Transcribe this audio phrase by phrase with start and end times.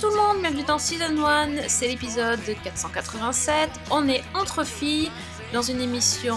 [0.00, 3.68] tout le monde, bienvenue dans Season 1, c'est l'épisode 487.
[3.90, 5.10] On est entre filles
[5.52, 6.36] dans une émission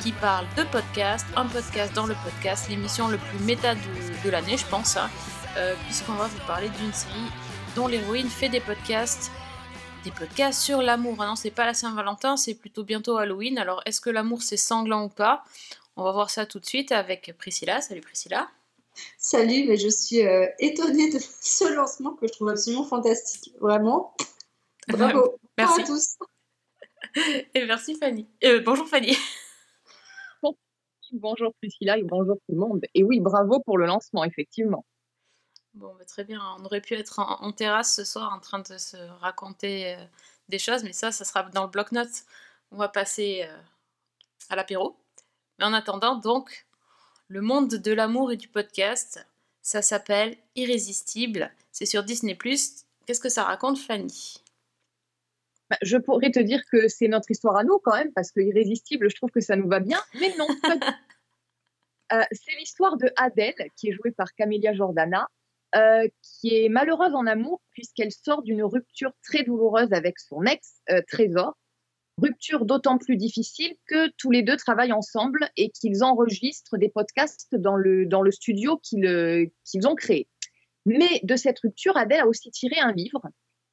[0.00, 3.80] qui parle de podcast, un podcast dans le podcast, l'émission le plus méta de,
[4.24, 5.10] de l'année, je pense, hein,
[5.56, 7.14] euh, puisqu'on va vous parler d'une série
[7.74, 9.32] dont l'héroïne fait des podcasts.
[10.04, 11.16] Des podcasts sur l'amour.
[11.18, 13.58] Ah non, c'est pas la Saint-Valentin, c'est plutôt bientôt Halloween.
[13.58, 15.42] Alors, est-ce que l'amour c'est sanglant ou pas?
[15.96, 17.80] On va voir ça tout de suite avec Priscilla.
[17.80, 18.48] Salut Priscilla.
[19.18, 23.54] Salut, mais je suis euh, étonnée de ce lancement que je trouve absolument fantastique.
[23.60, 24.14] Vraiment.
[24.88, 25.36] Bravo.
[25.58, 25.80] Merci.
[25.82, 26.16] à tous.
[27.54, 28.28] Et merci Fanny.
[28.44, 29.16] Euh, bonjour Fanny.
[31.12, 32.82] Bonjour Priscilla et bonjour tout le monde.
[32.94, 34.84] Et oui, bravo pour le lancement, effectivement.
[35.74, 36.40] Bon, bah, très bien.
[36.58, 40.04] On aurait pu être en, en terrasse ce soir en train de se raconter euh,
[40.48, 42.24] des choses, mais ça, ça sera dans le bloc-notes.
[42.70, 43.58] On va passer euh,
[44.50, 44.96] à l'apéro.
[45.58, 46.66] Mais en attendant, donc,
[47.30, 49.24] le monde de l'amour et du podcast,
[49.62, 51.52] ça s'appelle Irrésistible.
[51.70, 52.36] C'est sur Disney.
[53.06, 54.42] Qu'est-ce que ça raconte, Fanny?
[55.70, 58.40] Bah, je pourrais te dire que c'est notre histoire à nous quand même, parce que
[58.40, 60.48] irrésistible, je trouve que ça nous va bien, mais non.
[62.12, 65.28] Euh, c'est l'histoire de Adèle, qui est jouée par Camélia Jordana,
[65.76, 70.80] euh, qui est malheureuse en amour puisqu'elle sort d'une rupture très douloureuse avec son ex,
[70.90, 71.56] euh, Trésor.
[72.20, 77.54] Rupture d'autant plus difficile que tous les deux travaillent ensemble et qu'ils enregistrent des podcasts
[77.54, 80.28] dans le, studio qu'ils qu'ils ont créé.
[80.84, 83.22] Mais de cette rupture, Adèle a aussi tiré un livre.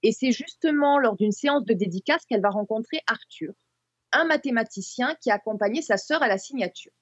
[0.01, 3.53] Et c'est justement lors d'une séance de dédicace qu'elle va rencontrer Arthur,
[4.13, 6.93] un mathématicien qui a accompagné sa sœur à la signature.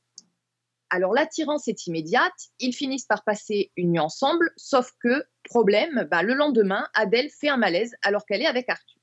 [0.90, 6.24] Alors l'attirance est immédiate, ils finissent par passer une nuit ensemble, sauf que, problème, bah,
[6.24, 8.95] le lendemain, Adèle fait un malaise alors qu'elle est avec Arthur.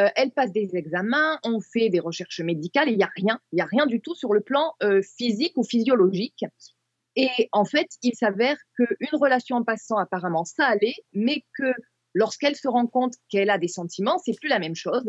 [0.00, 3.56] Euh, elle passe des examens, on fait des recherches médicales il n'y a rien, il
[3.56, 6.44] n'y a rien du tout sur le plan euh, physique ou physiologique.
[7.16, 11.74] Et en fait, il s'avère qu'une relation en passant, apparemment, ça allait, mais que
[12.14, 15.06] lorsqu'elle se rend compte qu'elle a des sentiments, c'est plus la même chose.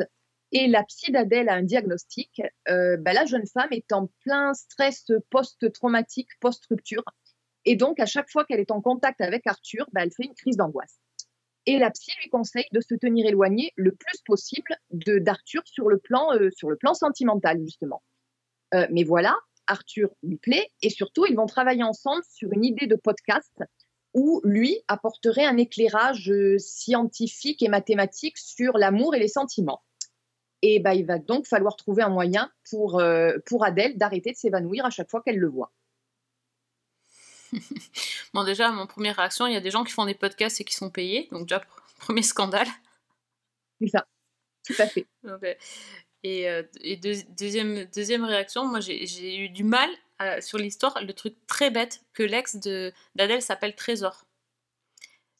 [0.52, 2.42] Et la psy d'Adèle a un diagnostic.
[2.68, 7.04] Euh, bah, la jeune femme est en plein stress post-traumatique, post-rupture.
[7.64, 10.34] Et donc, à chaque fois qu'elle est en contact avec Arthur, bah, elle fait une
[10.34, 11.00] crise d'angoisse.
[11.68, 15.90] Et la psy lui conseille de se tenir éloignée le plus possible de d'Arthur sur,
[15.90, 18.02] le plan, euh, sur le plan sentimental, justement.
[18.74, 22.88] Euh, mais voilà, Arthur lui plaît et surtout, ils vont travailler ensemble sur une idée
[22.88, 23.54] de podcast
[24.14, 29.84] où lui apporterait un éclairage euh, scientifique et mathématique sur l'amour et les sentiments.
[30.64, 33.02] Et bah, il va donc falloir trouver un moyen pour,
[33.48, 35.72] pour Adèle d'arrêter de s'évanouir à chaque fois qu'elle le voit.
[38.34, 40.64] Bon, déjà, mon première réaction, il y a des gens qui font des podcasts et
[40.64, 41.28] qui sont payés.
[41.32, 41.66] Donc, déjà, pr-
[42.00, 42.68] premier scandale.
[43.80, 44.06] C'est ça,
[44.66, 45.08] tout à fait.
[46.24, 49.90] Et, euh, et deux- deuxième, deuxième réaction, moi, j'ai eu du mal
[50.20, 54.26] à- sur l'histoire, le truc très bête, que l'ex de- d'Adèle s'appelle Trésor.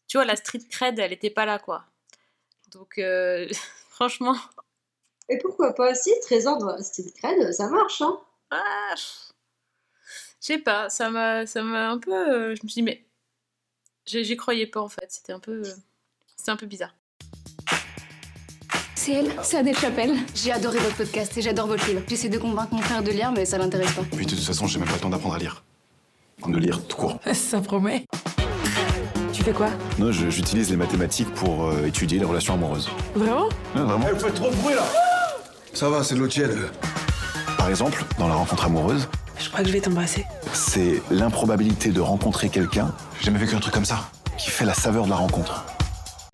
[0.08, 1.86] Tu vois, la street cred, elle était pas là, quoi.
[2.72, 3.48] Donc, euh,
[3.90, 4.36] franchement,
[5.30, 8.02] Et pourquoi pas Si, Trésor dans Style Cred, ça marche.
[8.02, 8.96] Hein ah,
[10.42, 12.12] sais pas, ça m'a ça m'a un peu...
[12.14, 13.06] euh, je me suis dit, mais
[14.06, 15.06] j'y croyais pas, en fait.
[15.10, 15.62] C'était un peu...
[15.66, 15.74] euh,
[16.36, 16.94] C'était un peu bizarre.
[18.96, 20.16] C'est elle, c'est Adèle Chapelle.
[20.36, 22.02] J'ai adoré votre podcast et j'adore votre livre.
[22.08, 24.04] J'essaie de convaincre mon frère de lire, mais ça l'intéresse pas.
[24.16, 25.64] Puis de toute façon, j'ai même pas le temps d'apprendre à lire.
[26.48, 27.20] De lire tout court.
[27.34, 28.06] Ça promet.
[29.34, 29.70] Tu fais quoi?
[29.98, 32.90] Non, je- j'utilise les mathématiques pour euh, étudier les relations amoureuses.
[33.16, 33.46] Vraiment?
[33.76, 34.06] Ouais, vraiment.
[34.08, 34.84] Elle fait trop de bruit là
[35.74, 36.58] Ça va, c'est de l'eau tiède.
[37.58, 39.08] Par exemple, dans la rencontre amoureuse,
[39.42, 40.26] Je crois que je vais t'embrasser.
[40.54, 42.94] c'est l'improbabilité de rencontrer quelqu'un.
[43.18, 44.12] J'ai jamais vécu un truc comme ça.
[44.38, 45.66] Qui fait la saveur de la rencontre.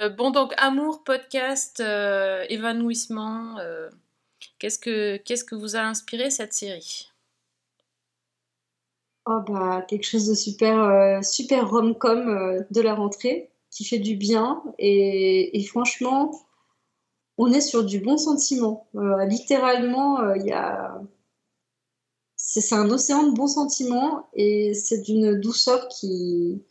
[0.01, 3.57] Euh, bon, donc, amour, podcast, euh, évanouissement.
[3.59, 3.89] euh,
[4.59, 7.11] Qu'est-ce que qu'est-ce que vous a inspiré cette série?
[9.25, 13.99] Oh bah, quelque chose de super, euh, super rom-com euh, de la rentrée qui fait
[13.99, 14.61] du bien.
[14.79, 16.31] Et, et franchement,
[17.37, 18.87] on est sur du bon sentiment.
[18.95, 20.99] Euh, littéralement, euh, il y a...
[22.47, 26.61] c'est un océan de bons sentiments et c'est d'une douceur qui,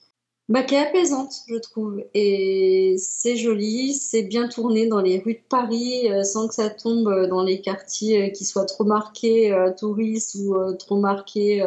[0.48, 2.02] bah, qui est apaisante, je trouve.
[2.14, 6.70] Et c'est joli, c'est bien tourné dans les rues de Paris euh, sans que ça
[6.70, 11.62] tombe euh, dans les quartiers euh, qui soient trop marqués touristes ou trop marqués.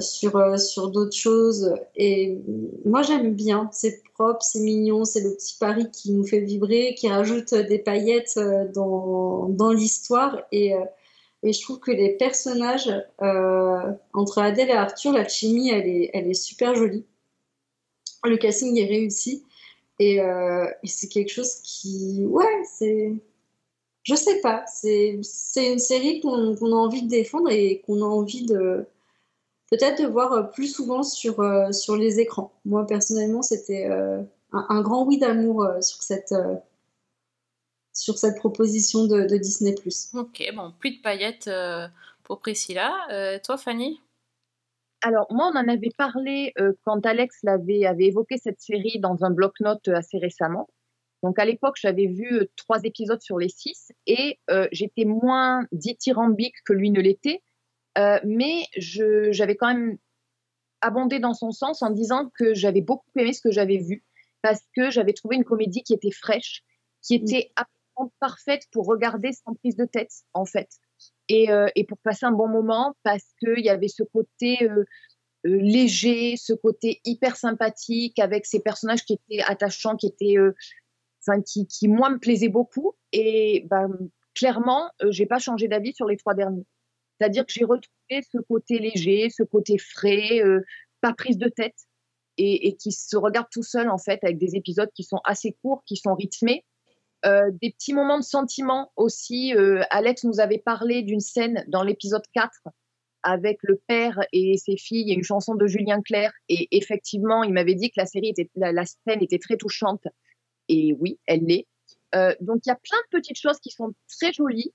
[0.00, 1.74] sur, sur d'autres choses.
[1.96, 2.38] Et
[2.84, 3.68] moi, j'aime bien.
[3.72, 7.78] C'est propre, c'est mignon, c'est le petit Paris qui nous fait vibrer, qui rajoute des
[7.78, 8.40] paillettes
[8.74, 10.38] dans, dans l'histoire.
[10.50, 10.74] Et,
[11.42, 12.92] et je trouve que les personnages,
[13.22, 17.04] euh, entre Adèle et Arthur, la chimie, elle est, elle est super jolie.
[18.24, 19.44] Le casting est réussi.
[19.98, 23.12] Et, euh, c'est quelque chose qui, ouais, c'est
[24.02, 24.64] je sais pas.
[24.66, 25.18] C'est
[25.56, 28.86] une série qu'on a envie de défendre et qu'on a envie de
[29.70, 31.36] peut-être de voir euh, plus souvent sur,
[31.72, 32.52] sur les écrans.
[32.64, 33.86] Moi, personnellement, c'était
[34.52, 36.34] un, grand oui d'amour sur cette,
[37.96, 39.74] sur cette proposition de, de Disney+.
[40.14, 41.88] Ok, bon, plus de paillettes euh,
[42.22, 42.92] pour Priscilla.
[43.10, 44.00] Euh, toi, Fanny?
[45.02, 49.24] Alors, moi, on en avait parlé euh, quand Alex l'avait avait évoqué cette série dans
[49.24, 50.68] un bloc-notes assez récemment.
[51.22, 55.66] Donc, à l'époque, j'avais vu euh, trois épisodes sur les six et euh, j'étais moins
[55.72, 57.42] dithyrambique que lui ne l'était.
[57.98, 59.96] Euh, mais j'avais quand même
[60.82, 64.04] abondé dans son sens en disant que j'avais beaucoup aimé ce que j'avais vu
[64.42, 66.62] parce que j'avais trouvé une comédie qui était fraîche,
[67.02, 67.52] qui était
[68.20, 70.68] parfaite pour regarder sans prise de tête, en fait.
[71.28, 74.84] Et, euh, et pour passer un bon moment parce qu'il y avait ce côté euh,
[75.46, 80.36] euh, léger, ce côté hyper sympathique avec ces personnages qui étaient attachants, qui étaient,
[81.20, 82.94] enfin, qui, qui moi me plaisaient beaucoup.
[83.12, 83.90] Et ben,
[84.34, 86.66] clairement, j'ai pas changé d'avis sur les trois derniers.
[87.18, 90.42] C'est-à-dire que j'ai retrouvé ce côté léger, ce côté frais,
[91.00, 91.76] pas prise de tête,
[92.38, 95.56] et, et qui se regarde tout seul en fait avec des épisodes qui sont assez
[95.62, 96.64] courts, qui sont rythmés.
[97.24, 99.54] Euh, des petits moments de sentiment aussi.
[99.54, 102.50] Euh, Alex nous avait parlé d'une scène dans l'épisode 4
[103.22, 105.10] avec le père et ses filles.
[105.10, 108.50] A une chanson de Julien Clerc et effectivement, il m'avait dit que la série était,
[108.54, 110.04] la, la scène était très touchante.
[110.68, 111.66] Et oui, elle l'est.
[112.14, 114.72] Euh, donc il y a plein de petites choses qui sont très jolies.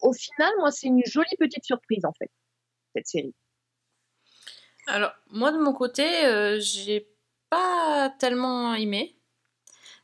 [0.00, 2.30] Au final, moi, c'est une jolie petite surprise en fait
[2.94, 3.34] cette série.
[4.86, 6.04] Alors, moi, de mon côté,
[6.60, 7.08] j'ai
[7.48, 9.17] pas tellement aimé.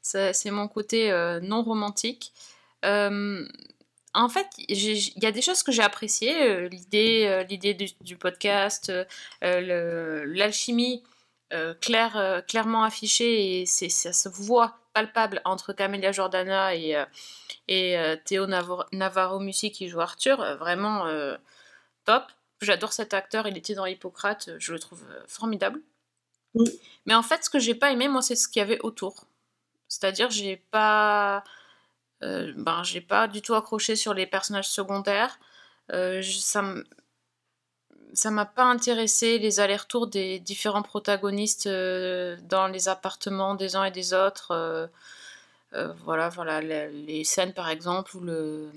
[0.05, 2.33] C'est mon côté euh, non romantique.
[2.85, 3.47] Euh,
[4.13, 6.43] en fait, il y a des choses que j'ai appréciées.
[6.43, 8.93] euh, l'idée, l'idée du, du podcast,
[9.41, 11.03] l'alchimie
[11.81, 17.03] claire, clairement affichée et c'est, ça se voit palpable entre Camélia Jordana et,
[17.69, 20.57] et Théo Navar- Navarro Mussi qui joue Arthur.
[20.59, 21.07] vraiment
[22.05, 22.25] top.
[22.61, 25.81] J'adore cet acteur, il était dans Hippocrate, je le trouve formidable.
[27.07, 29.27] Mais en fait, ce que j'ai pas aimé, moi, c'est ce qu'il y avait autour.
[29.95, 31.45] C'est-à-dire, j'ai pas,
[32.23, 35.39] euh, ben, j'ai pas du tout accroché sur les personnages secondaires.
[35.93, 36.85] Euh, ça m-
[38.13, 43.85] ça m'a pas intéressé les allers-retours des différents protagonistes euh, dans les appartements des uns
[43.85, 44.53] et des autres.
[45.75, 48.71] euh, voilà, voilà, les, scènes par exemple où le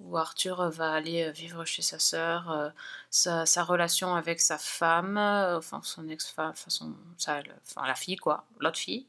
[0.00, 2.72] où Arthur va aller vivre chez sa sœur,
[3.10, 8.78] sa, relation avec sa femme, enfin son ex-femme, son- sa- enfin, la fille quoi, l'autre
[8.78, 9.06] fille.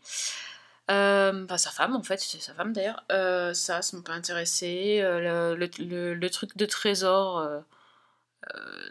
[0.91, 3.03] Euh, enfin, sa femme en fait, c'est sa femme d'ailleurs.
[3.11, 4.99] Euh, ça, ça m'a pas intéressé.
[5.01, 7.61] Euh, le, le- truc de trésor, euh,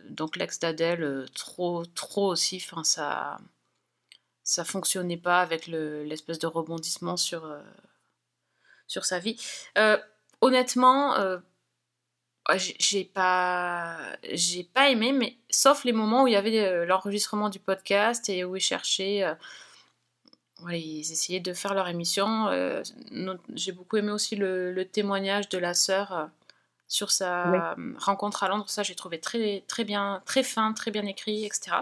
[0.09, 2.62] donc l'ex d'Adèle, trop, trop aussi.
[2.65, 3.39] Enfin, ça,
[4.43, 7.47] ça fonctionnait pas avec le- l'espèce de rebondissement sur,
[8.87, 9.39] sur sa vie.
[10.41, 11.15] Honnêtement,
[12.79, 13.99] j'ai pas,
[14.33, 18.44] j'ai pas aimé, mais sauf les moments où il y avait l'enregistrement du podcast et
[18.44, 19.25] où ils cherchaient,
[20.70, 22.49] ils essayaient de faire leur émission.
[22.49, 22.82] euh,
[23.55, 26.25] j'ai beaucoup aimé aussi le, le témoignage de la sœur euh,
[26.89, 28.69] sur sa euh, rencontre à Londres.
[28.69, 31.77] Ça, j'ai trouvé très, très bien, très fin, très bien écrit, etc.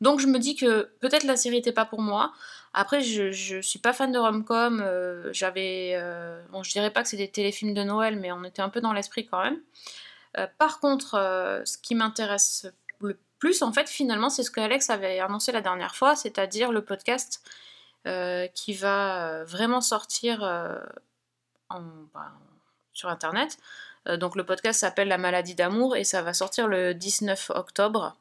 [0.00, 2.32] Donc je me dis que peut-être la série n'était pas pour moi.
[2.74, 4.80] Après, je, je suis pas fan de rom-com.
[4.82, 5.96] euh, J'avais,
[6.50, 8.80] bon, je dirais pas que c'est des téléfilms de Noël, mais on était un peu
[8.80, 9.58] dans l'esprit quand même.
[10.58, 12.66] Par contre, ce qui m'intéresse
[13.42, 16.80] plus, en fait, finalement, c'est ce que Alex avait annoncé la dernière fois, c'est-à-dire le
[16.80, 17.42] podcast
[18.06, 20.78] euh, qui va euh, vraiment sortir euh,
[21.68, 22.30] bah,
[22.92, 23.58] sur Internet.
[24.06, 28.16] Donc le podcast s'appelle La maladie d'amour et ça va sortir le 19 octobre.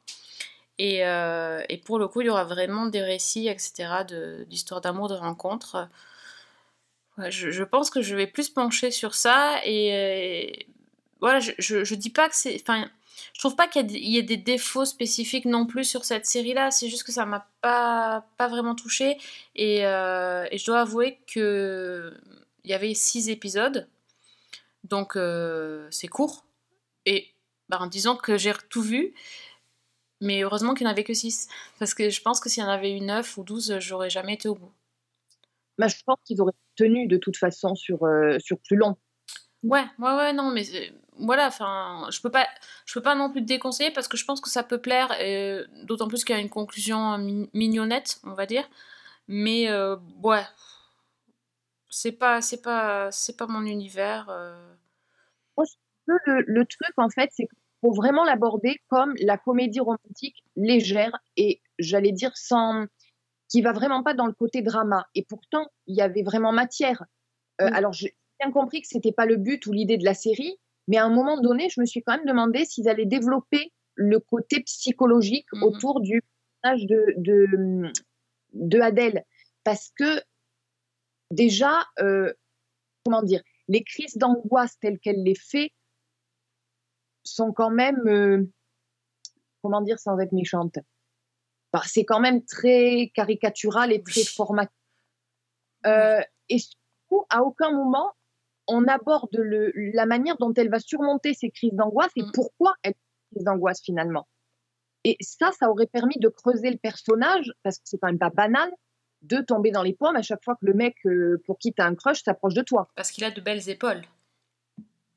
[0.79, 1.03] Et,
[1.85, 4.03] pour le coup, il y aura vraiment des récits, etc.,
[4.47, 5.87] d'histoires d'amour, de rencontres.
[7.19, 9.59] Je, pense que je vais plus pencher sur ça.
[9.65, 10.65] Et
[11.19, 12.63] voilà, je, dis pas que c'est.
[13.33, 16.71] Je trouve pas qu'il y, ait des défauts spécifiques non plus sur cette série-là.
[16.71, 19.17] C'est juste que ça m'a pas, pas vraiment touchée.
[19.55, 22.13] Et, euh, et je dois avouer que
[22.63, 23.87] il y avait six épisodes.
[24.83, 26.45] Donc euh, c'est court.
[27.05, 27.27] Et
[27.69, 29.13] ben, disons que j'ai tout vu.
[30.21, 31.47] Mais heureusement qu'il n'y en avait que 6.
[31.79, 34.35] Parce que je pense que s'il y en avait eu 9 ou 12, j'aurais jamais
[34.35, 34.71] été au bout.
[35.79, 38.97] Bah, je pense qu'ils auraient tenu de toute façon sur, euh, sur plus long.
[39.63, 40.63] Ouais, ouais, ouais, non, mais
[41.21, 42.47] voilà, enfin, je peux pas,
[42.85, 45.13] je peux pas non plus te déconseiller parce que je pense que ça peut plaire,
[45.21, 48.67] euh, d'autant plus qu'il y a une conclusion mi- mignonnette, on va dire.
[49.27, 50.43] Mais euh, ouais,
[51.89, 54.27] c'est pas, c'est pas, c'est pas mon univers.
[54.29, 54.73] euh.
[56.05, 61.11] le, le truc, en fait, c'est qu'il faut vraiment l'aborder comme la comédie romantique légère
[61.37, 62.85] et, j'allais dire, sans
[63.49, 65.07] qui va vraiment pas dans le côté drama.
[65.15, 67.03] Et pourtant, il y avait vraiment matière.
[67.61, 67.69] Euh.
[67.73, 68.07] Alors, je-
[68.41, 70.57] bien compris que c'était pas le but ou l'idée de la série,
[70.91, 74.19] mais à un moment donné, je me suis quand même demandé s'ils allaient développer le
[74.19, 75.63] côté psychologique Mhm.
[75.63, 76.21] autour du
[76.61, 77.91] personnage de, de,
[78.51, 79.23] de Adèle.
[79.63, 80.21] Parce que
[81.31, 82.33] déjà, euh,
[83.05, 85.71] comment dire, les crises d'angoisse telles qu'elle les fait
[87.23, 88.45] sont quand même, euh,
[89.61, 90.77] comment dire sans être méchante,
[91.71, 94.73] Enfin, c'est quand même très caricatural et très formaté.
[95.85, 96.19] Euh,
[96.49, 98.11] et surtout, à aucun moment,
[98.71, 102.31] on aborde le, la manière dont elle va surmonter ces crises d'angoisse et Mm.
[102.33, 104.27] pourquoi elle a des crises d'angoisse finalement.
[105.03, 108.29] Et ça, ça aurait permis de creuser le personnage, parce que c'est quand même pas
[108.29, 108.71] banal,
[109.23, 111.81] de tomber dans les pommes à chaque fois que le mec euh, pour qui tu
[111.81, 112.89] as un crush s'approche de toi.
[112.95, 114.01] Parce qu'il a de belles épaules.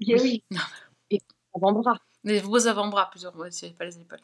[0.00, 0.44] Eh oui.
[1.54, 1.99] Avant-bras.
[2.25, 3.34] Des beaux avant-bras, plusieurs.
[3.50, 4.18] C'est pas les épaules.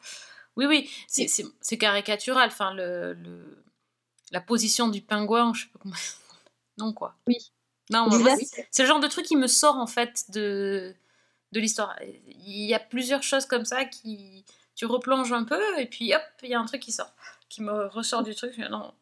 [0.57, 2.47] Oui, oui, c'est- caricatural.
[2.49, 3.63] Enfin, le, le-
[4.31, 5.95] la position du pingouin, je sais pas comment.
[6.77, 7.15] Non, quoi.
[7.27, 7.37] Oui.
[7.91, 8.07] Non,
[8.71, 10.93] c'est le genre de truc qui me sort, en fait, de,
[11.51, 11.95] de l'histoire.
[12.27, 14.45] Il y a plusieurs choses comme ça qui.
[14.75, 17.13] Tu replonges un peu, et puis hop, il y a un truc qui sort.
[17.49, 18.57] Qui me ressort du truc.
[18.57, 18.93] Non.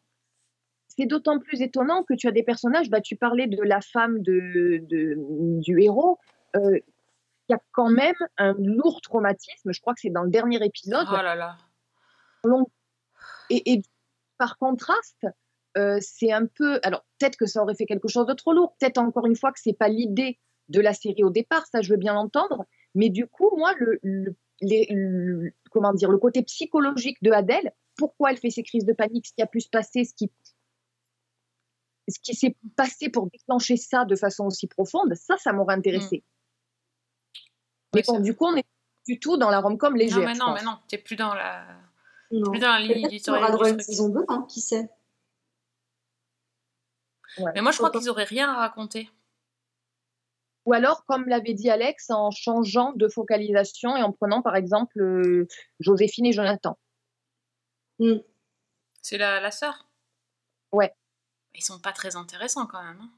[0.88, 4.20] C'est d'autant plus étonnant que tu as des personnages, bah, tu parlais de la femme
[4.20, 5.14] de, de-
[5.60, 6.18] du héros,
[6.56, 6.78] euh,
[7.46, 11.06] qui a quand même un lourd traumatisme, je crois que c'est dans le dernier épisode,
[11.10, 11.56] Oh là là.
[13.48, 13.82] Et, et
[14.36, 15.26] par contraste,
[15.76, 16.80] euh, c'est un peu.
[16.82, 18.74] Alors, peut-être que ça aurait fait quelque chose de trop lourd.
[18.78, 21.66] Peut-être encore une fois que c'est pas l'idée de la série au départ.
[21.66, 22.64] Ça, je veux bien l'entendre.
[22.94, 27.72] Mais du coup, moi, le, le- les- le- comment dire, le côté psychologique de Adèle,
[27.96, 30.30] pourquoi elle fait ces crises de panique, ce qui a pu se passer, ce qui,
[32.08, 36.24] ce qui s'est passé pour déclencher ça de façon aussi profonde, ça, ça m'aurait intéressé.
[37.94, 38.64] Mais Oui, bon, ça- du coup, on est
[39.06, 40.18] du tout dans la rom-com légère.
[40.20, 41.66] Non, mais non, mais non, t'es plus dans la,
[42.30, 42.50] Non.
[42.50, 44.46] plus dans la ligne Peut-être qu'on éditoriale aura du droit à une saison 2, hein,
[44.48, 44.88] qui sait?
[47.38, 47.52] Ouais.
[47.54, 49.10] Mais moi, je crois qu'ils auraient rien à raconter.
[50.66, 55.00] Ou alors, comme l'avait dit Alex, en changeant de focalisation et en prenant par exemple
[55.00, 55.48] euh,
[55.80, 56.78] Joséphine et Jonathan.
[59.02, 59.88] C'est la, la sœur
[60.72, 60.94] Ouais.
[61.54, 63.00] Ils sont pas très intéressants quand même.
[63.00, 63.10] hein.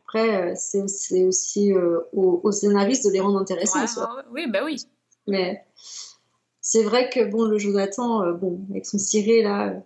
[0.00, 3.84] Après, euh, c'est c'est aussi euh, aux, aux scénaristes de les rendre intéressants.
[4.16, 4.22] Ouais.
[4.30, 4.82] Oui, bah oui.
[5.28, 5.64] Mais
[6.60, 9.80] c'est vrai que bon, le Jonathan, euh, bon, avec son ciré là, euh,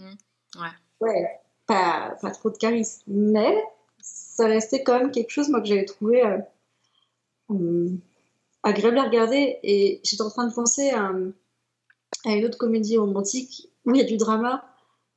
[0.00, 0.14] Mm.
[0.60, 0.68] Ouais.
[1.00, 3.02] Ouais, pas, pas trop de charisme.
[3.06, 3.62] Mais
[4.02, 6.38] ça restait quand même quelque chose, moi, que j'avais trouvé euh,
[7.48, 7.98] hum,
[8.62, 9.58] agréable à regarder.
[9.62, 11.12] Et j'étais en train de penser à,
[12.24, 14.64] à une autre comédie romantique où il y a du drama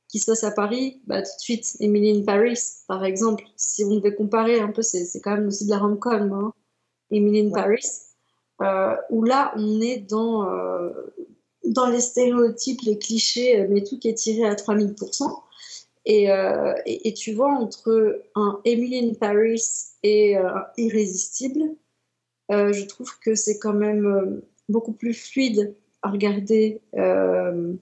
[0.08, 3.44] qui se passe à Paris, bah, tout de suite, Emily in Paris, par exemple.
[3.56, 6.52] Si on devait comparer un peu, c'est quand même aussi de la rom-com, hein,
[7.10, 7.52] Emily in Ouais.
[7.52, 7.86] Paris,
[8.60, 10.90] euh, où là, on est dans, euh,
[11.64, 15.42] dans les stéréotypes, les clichés, mais tout qui est tiré à 3000%.
[16.04, 19.62] Et, euh, et, tu vois, entre un Emily in Paris
[20.02, 21.76] et euh, un Irrésistible,
[22.50, 27.72] euh, je trouve que c'est quand même euh, beaucoup plus fluide à regarder euh,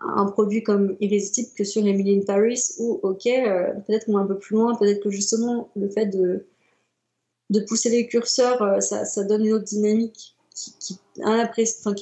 [0.00, 4.20] un produit comme Irrésistible que sur Emily in Paris, où, ok, euh, peut-être qu'on va
[4.20, 6.46] un peu plus loin, peut-être que justement, le fait de,
[7.50, 10.98] de pousser les curseurs, euh, ça, donne une autre dynamique qui, qui,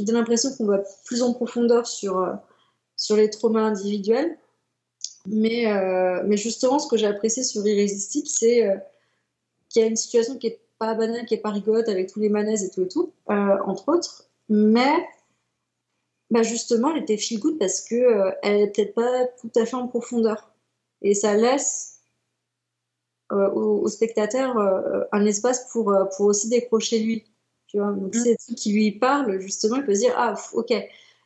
[0.04, 2.34] donne l'impression qu'on va plus en profondeur sur, euh,
[2.96, 4.38] sur les traumas individuels.
[5.26, 8.76] Mais, euh, mais justement, ce que j'ai apprécié sur Irrésistible, c'est euh,
[9.68, 12.20] qu'il y a une situation qui est pas banale, qui est pas rigolote avec tous
[12.20, 14.28] les manaises et tout et tout, euh, entre autres.
[14.48, 15.06] Mais
[16.30, 19.76] bah justement, elle était feel good parce que elle est peut-être pas tout à fait
[19.76, 20.52] en profondeur.
[21.02, 21.98] Et ça laisse
[23.30, 27.25] euh, au, au spectateur euh, un espace pour, euh, pour aussi décrocher lui.
[27.66, 28.18] Tu vois, donc Mm.
[28.25, 30.72] c'est trucs qui lui parlent, justement, il peut se dire Ah, ok,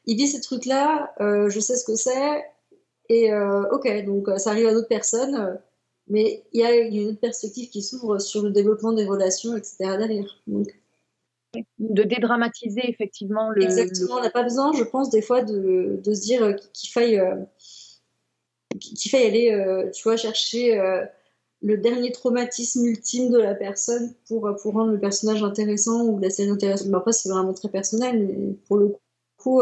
[0.06, 2.44] il vit ces trucs-là, je sais ce que c'est,
[3.12, 5.54] et euh, ok, donc euh, ça arrive à d'autres personnes, euh,
[6.08, 9.76] mais il y a une autre perspective qui s'ouvre sur le développement des relations, etc.
[9.98, 10.40] derrière.
[10.46, 10.68] Donc,
[11.78, 13.64] De dédramatiser effectivement le.
[13.64, 17.18] Exactement, on n'a pas besoin, je pense, des fois de, de se dire qu'il faille,
[17.18, 17.36] euh,
[18.80, 21.04] qu'il faille aller, euh, tu vois, chercher euh,
[21.60, 26.30] le dernier traumatisme ultime de la personne pour, pour rendre le personnage intéressant ou la
[26.30, 26.94] série intéressante.
[26.94, 28.96] Après, c'est vraiment très personnel, mais pour le
[29.36, 29.60] coup,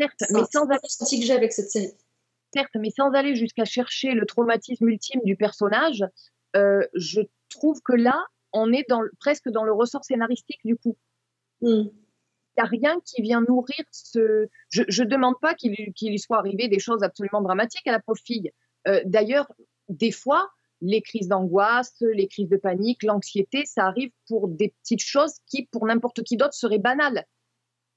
[0.00, 1.92] Certes, c'est mais sans, un ressenti que j'ai avec cette série.
[2.52, 6.04] Certes, mais sans aller jusqu'à chercher le traumatisme ultime du personnage,
[6.56, 10.96] euh, je trouve que là, on est dans, presque dans le ressort scénaristique du coup.
[11.62, 11.90] Il
[12.58, 14.48] n'y a rien qui vient nourrir ce.
[14.70, 18.20] Je ne demande pas qu'il lui soit arrivé des choses absolument dramatiques à la pauvre
[18.24, 18.50] fille.
[18.88, 19.50] Euh, D'ailleurs,
[19.88, 25.02] des fois, les crises d'angoisse, les crises de panique, l'anxiété, ça arrive pour des petites
[25.02, 27.24] choses qui, pour n'importe qui d'autre, seraient banales.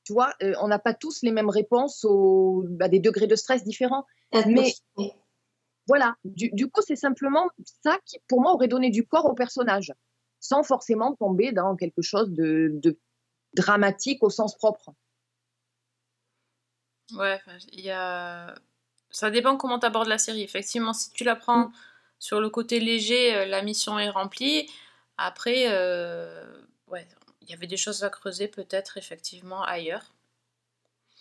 [0.04, 3.36] Tu vois, euh, on n'a pas tous les mêmes réponses aux, à des degrés de
[3.36, 4.06] stress différents.
[4.34, 4.74] Mais-.
[5.88, 6.16] Voilà.
[6.24, 7.50] Du, du coup, c'est simplement
[7.84, 9.94] ça qui, pour moi, aurait donné du corps au personnage,
[10.40, 12.98] sans forcément tomber dans quelque chose de, de
[13.54, 14.92] dramatique au sens propre.
[17.14, 18.56] Ouais, enfin, il y a...
[19.10, 20.42] ça dépend comment tu abordes la série.
[20.42, 21.72] Effectivement, si tu la prends
[22.18, 24.70] sur le côté léger, euh, la mission est remplie.
[25.18, 27.06] Après, euh, ouais,
[27.44, 30.14] il y avait des choses à creuser peut-être effectivement ailleurs.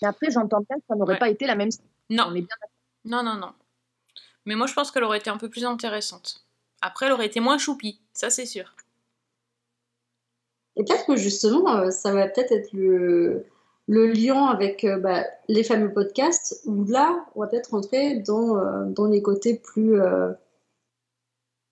[0.01, 1.19] Mais après, j'entends bien que ça n'aurait Ouais.
[1.19, 1.71] pas été la même.
[2.11, 2.57] Non, On est bien
[3.05, 3.53] non, non, non.
[4.47, 6.45] Mais moi, je pense qu'elle aurait été un peu plus intéressante.
[6.81, 8.75] Après, elle aurait été moins choupie, ça c'est sûr.
[10.77, 13.45] Et peut-être que justement, euh, ça va peut-être être le,
[13.89, 18.57] le lien avec euh, bah, les fameux podcasts, où là, on va peut-être rentrer dans,
[18.57, 20.33] euh, dans les côtés plus, euh,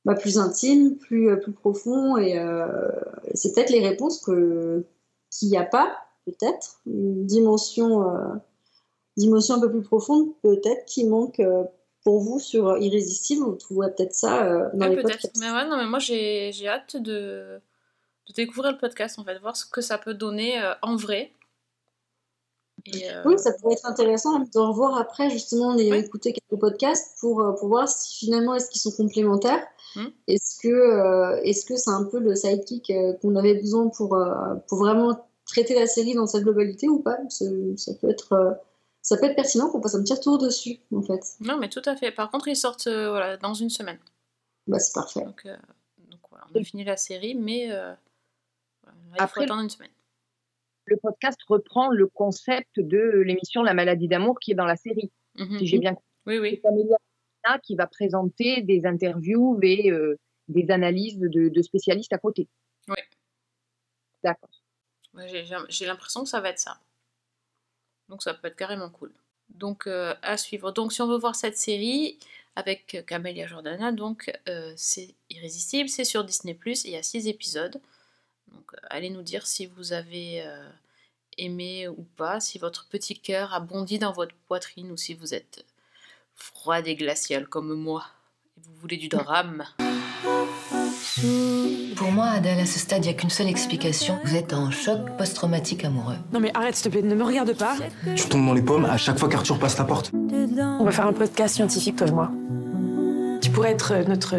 [0.05, 2.89] bah, plus intimes, plus, euh, plus profonds, et euh,
[3.35, 4.85] c'est peut-être les réponses que,
[5.31, 8.35] qu'il n'y a pas, peut-être, une dimension, euh,
[9.17, 11.65] dimension un peu plus profonde, peut-être, qui manque euh,
[12.03, 15.13] pour vous sur Irrésistible, vous trouverez peut-être ça dans Ouais, les peut-être.
[15.21, 15.37] podcasts.
[15.39, 17.61] Mais ouais, non, mais moi j'ai j'ai hâte de,
[18.27, 21.33] de découvrir le podcast en fait, voir ce que ça peut donner en vrai.
[22.87, 26.01] Et, euh, Oui, ça pourrait être intéressant de revoir après, justement, en ayant Ouais.
[26.01, 29.65] écouté quelques podcasts pour, euh, pour voir si finalement, est-ce qu'ils sont complémentaires
[29.97, 30.07] Mm.
[30.29, 34.17] Est-ce que euh, est-ce que c'est un peu le sidekick qu'on avait besoin pour,
[34.69, 37.19] pour vraiment traiter la série dans sa globalité ou pas?
[37.29, 37.45] Ça
[38.01, 38.57] peut être,
[39.03, 41.21] ça peut être pertinent qu'on fasse un petit retour dessus, en fait.
[41.41, 42.13] Non, mais tout à fait.
[42.13, 43.99] Par contre, ils sortent voilà, dans une semaine.
[44.69, 45.25] Bah, c'est parfait.
[45.25, 45.45] Donc,
[46.09, 47.97] donc voilà, on a fini la série, mais voilà,
[48.85, 49.91] il faut Après- attendre une semaine.
[50.91, 55.11] Le podcast reprend le concept de l'émission La maladie d'amour qui est dans la série.
[55.37, 55.59] Mhm.
[55.61, 56.61] Si j'ai bien compris, Oui, oui.
[56.61, 56.97] c'est Amélia
[57.45, 60.19] Arena qui va présenter des interviews et euh,
[60.49, 62.49] des analyses de, de spécialistes à côté.
[62.89, 63.05] Ouais.
[64.25, 64.51] D'accord.
[65.15, 65.29] Ouais,
[65.69, 66.79] j'ai- l'impression que ça va être ça.
[68.09, 69.13] Donc ça peut être carrément cool.
[69.49, 70.73] Donc euh, à suivre.
[70.73, 72.19] Donc si on veut voir cette série
[72.57, 77.81] avec Camélia Jordana, donc euh, c'est irrésistible, c'est sur Disney+, il y a six épisodes.
[78.55, 80.69] Donc euh, allez nous dire si vous avez euh,
[81.39, 85.35] aimé ou pas, si votre petit cœur a bondi dans votre poitrine ou si vous
[85.35, 85.65] êtes
[86.35, 88.05] froide et glaciale comme moi
[88.57, 89.65] et vous voulez du drame.
[91.97, 94.19] Pour moi, Adèle, à ce stade, il n'y a qu'une seule explication.
[94.25, 96.17] Vous êtes en choc post-traumatique amoureux.
[96.33, 97.77] Non mais arrête s'il te plaît, ne me regarde pas.
[98.17, 100.11] Tu tombes dans les pommes à chaque fois qu'Arthur passe la porte.
[100.15, 102.31] On va faire un podcast scientifique, toi et moi.
[103.41, 104.37] Tu pourrais être euh, notre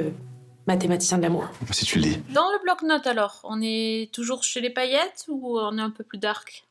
[0.68, 1.48] mathématicien de l'amour.
[1.72, 2.18] Si tu le dis.
[2.34, 6.04] Dans le bloc-notes alors, on est toujours chez les paillettes ou on est un peu
[6.04, 6.66] plus dark?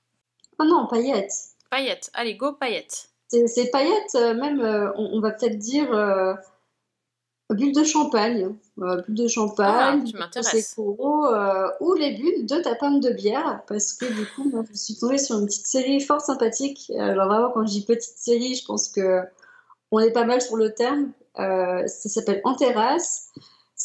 [0.58, 1.32] Ah non, paillettes.
[1.70, 3.08] Paillettes, allez, go paillettes.
[3.28, 6.34] C'est c'est paillettes, euh, même, euh, on, on va peut-être dire euh,
[7.50, 8.54] bulles de champagne.
[8.78, 13.62] Euh, bulles de champagne, Ah, tu euh, ou les bulles de ta pomme de bière,
[13.68, 16.90] parce que du coup, moi, je suis tombée sur une petite série fort sympathique.
[16.98, 19.22] Alors vraiment, quand je dis petite série, je pense que
[19.92, 21.12] on est pas mal sur le terme.
[21.38, 23.30] Euh, ça s'appelle En terrasse.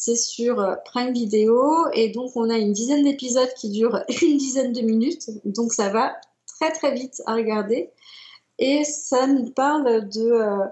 [0.05, 4.37] C'est sur euh, Prime Video et donc on a une dizaine d'épisodes qui durent une
[4.37, 5.31] dizaine de minutes.
[5.45, 6.15] Donc ça va
[6.45, 7.89] très très vite à regarder.
[8.59, 10.63] Et ça nous parle de, euh,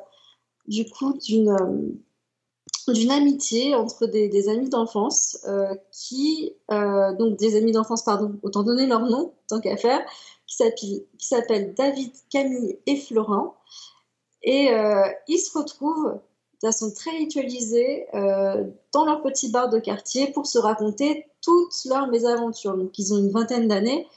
[0.67, 5.37] du coup, d'une euh, d'une amitié entre des, amis d'enfance
[5.93, 10.05] qui, donc des amis d'enfance, pardon, autant donner leur nom, tant qu'à faire,
[10.75, 13.55] qui s'appellent David, Camille et Florent.
[14.41, 14.69] Et
[15.29, 16.19] ils se retrouvent
[16.63, 22.07] façon très ritualisée euh, dans leur petit bar de quartier pour se raconter toutes leurs
[22.07, 22.77] mésaventures.
[22.77, 24.07] Donc ils ont une vingtaine d'années.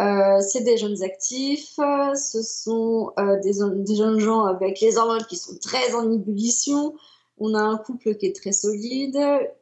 [0.00, 3.12] Euh, c'est des jeunes actifs, euh, ce sont
[3.44, 3.52] des,
[3.94, 6.94] jeunes gens avec les hormones qui sont très en ébullition.
[7.38, 9.18] On a un couple qui est très solide,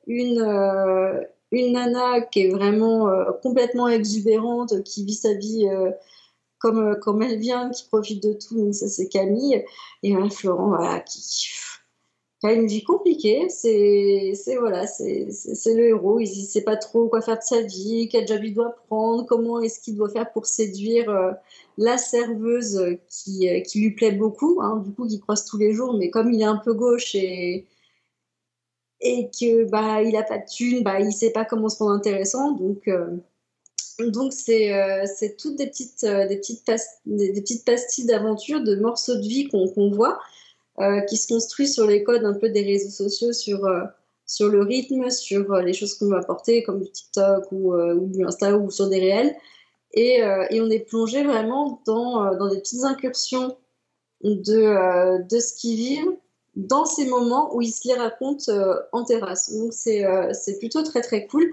[0.06, 0.40] une,
[1.50, 3.10] une nana qui est vraiment
[3.42, 5.66] complètement exubérante, qui vit sa vie
[6.58, 8.56] comme, comme elle vient, qui profite de tout.
[8.56, 9.64] Donc ça c'est Camille.
[10.02, 11.20] Et un Florent, qui
[12.48, 13.48] a une vie compliquée.
[13.48, 15.28] C'est, voilà, c'est,
[15.66, 16.18] le héros.
[16.20, 19.24] Il ne sait pas trop quoi faire de sa vie, quel job il doit prendre,
[19.26, 21.32] comment est-ce qu'il doit faire pour séduire euh,
[21.78, 25.72] la serveuse qui, euh, qui lui plaît beaucoup, hein, du coup, qu'il croise tous les
[25.72, 25.94] jours.
[25.94, 27.66] Mais comme il est un peu gauche et
[29.04, 31.92] et que bah il a pas de thune, bah il sait pas comment se rendre
[31.92, 33.16] intéressant, donc euh,
[33.98, 36.64] donc c'est toutes des petites des petites
[37.06, 40.20] des, petites pastilles d'aventure, de morceaux de vie qu'on voit
[41.08, 43.82] qui se construisent sur les codes un peu des réseaux sociaux, sur, euh,
[44.26, 47.96] sur le rythme, sur euh, les choses qu'on va porter, comme du TikTok ou, euh,
[48.00, 49.34] du Insta ou sur des réels.
[49.92, 53.56] Et, euh, et on est plongé vraiment dans, euh, dans des petites incursions
[54.22, 56.16] de, euh, de ce qu'ils vivent
[56.56, 59.52] dans ces moments où ils se les racontent euh, en terrasse.
[59.52, 61.50] Donc c'est euh, plutôt très très cool.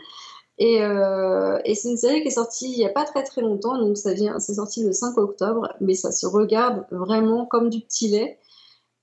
[0.58, 3.42] Et, euh, et c'est une série qui est sortie il n'y a pas très très
[3.42, 7.70] longtemps, donc ça vient, c'est sorti le 5 octobre, mais ça se regarde vraiment comme
[7.70, 8.38] du petit lait.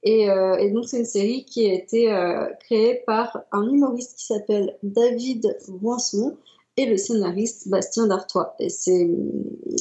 [0.07, 4.16] Et, euh, et donc, c'est une série qui a été euh, créée par un humoriste
[4.16, 6.37] qui s'appelle David Boisson
[6.77, 8.55] et le scénariste Bastien Dartois.
[8.61, 9.11] Et c'est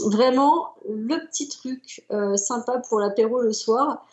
[0.04, 4.04] vraiment le petit truc euh, sympa pour l'apéro le soir.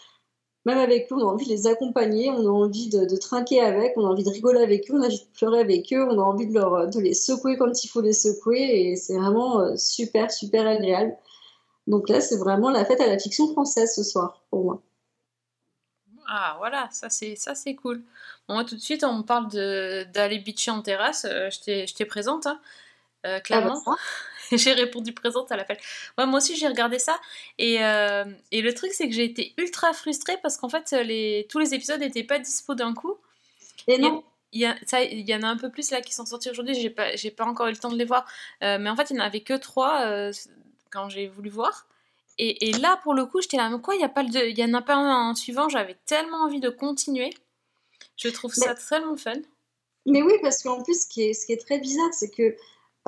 [0.66, 3.94] Même avec eux, on a envie de les accompagner, on a envie de, trinquer avec,
[3.96, 6.18] on a envie de rigoler avec eux, on a envie de pleurer avec eux, on
[6.20, 8.60] a envie de, de les secouer quand il faut les secouer.
[8.60, 11.16] Et c'est vraiment super, super agréable.
[11.86, 14.82] Donc là, c'est vraiment la fête à la fiction française ce soir, pour moi.
[16.34, 17.98] Ah voilà, ça c'est ça c'est cool.
[18.48, 22.04] Bon, moi tout de suite on me parle d'aller bitcher en terrasse, euh, je t'ai-
[22.06, 22.58] présente hein,
[23.26, 23.82] euh, clairement.
[23.86, 23.96] Ah bah,
[24.56, 25.78] j'ai répondu présente à l'appel.
[26.18, 27.20] Ouais, moi aussi j'ai regardé ça
[27.58, 31.46] et, euh, et le truc c'est que j'ai été ultra frustrée parce qu'en fait les
[31.50, 33.16] tous les épisodes n'étaient pas dispo d'un coup.
[33.88, 36.14] Et non, Il y, a, ça, il y en a un peu plus là qui
[36.14, 38.26] sont sortis aujourd'hui, j'ai pas, pas encore eu le temps de les voir.
[38.62, 40.30] Euh, mais en fait, il n'y en avait que trois
[40.90, 41.86] quand j'ai voulu voir.
[42.38, 44.50] Et, et là, pour le coup, j'étais là, mais quoi, il n'y a pas le,
[44.50, 47.30] il y en a pas un suivant, j'avais tellement envie de continuer.
[48.16, 49.32] Je trouve ça tellement fun.
[50.06, 52.56] Mais oui, parce qu'en plus, ce qui est, ce qui est très bizarre, c'est que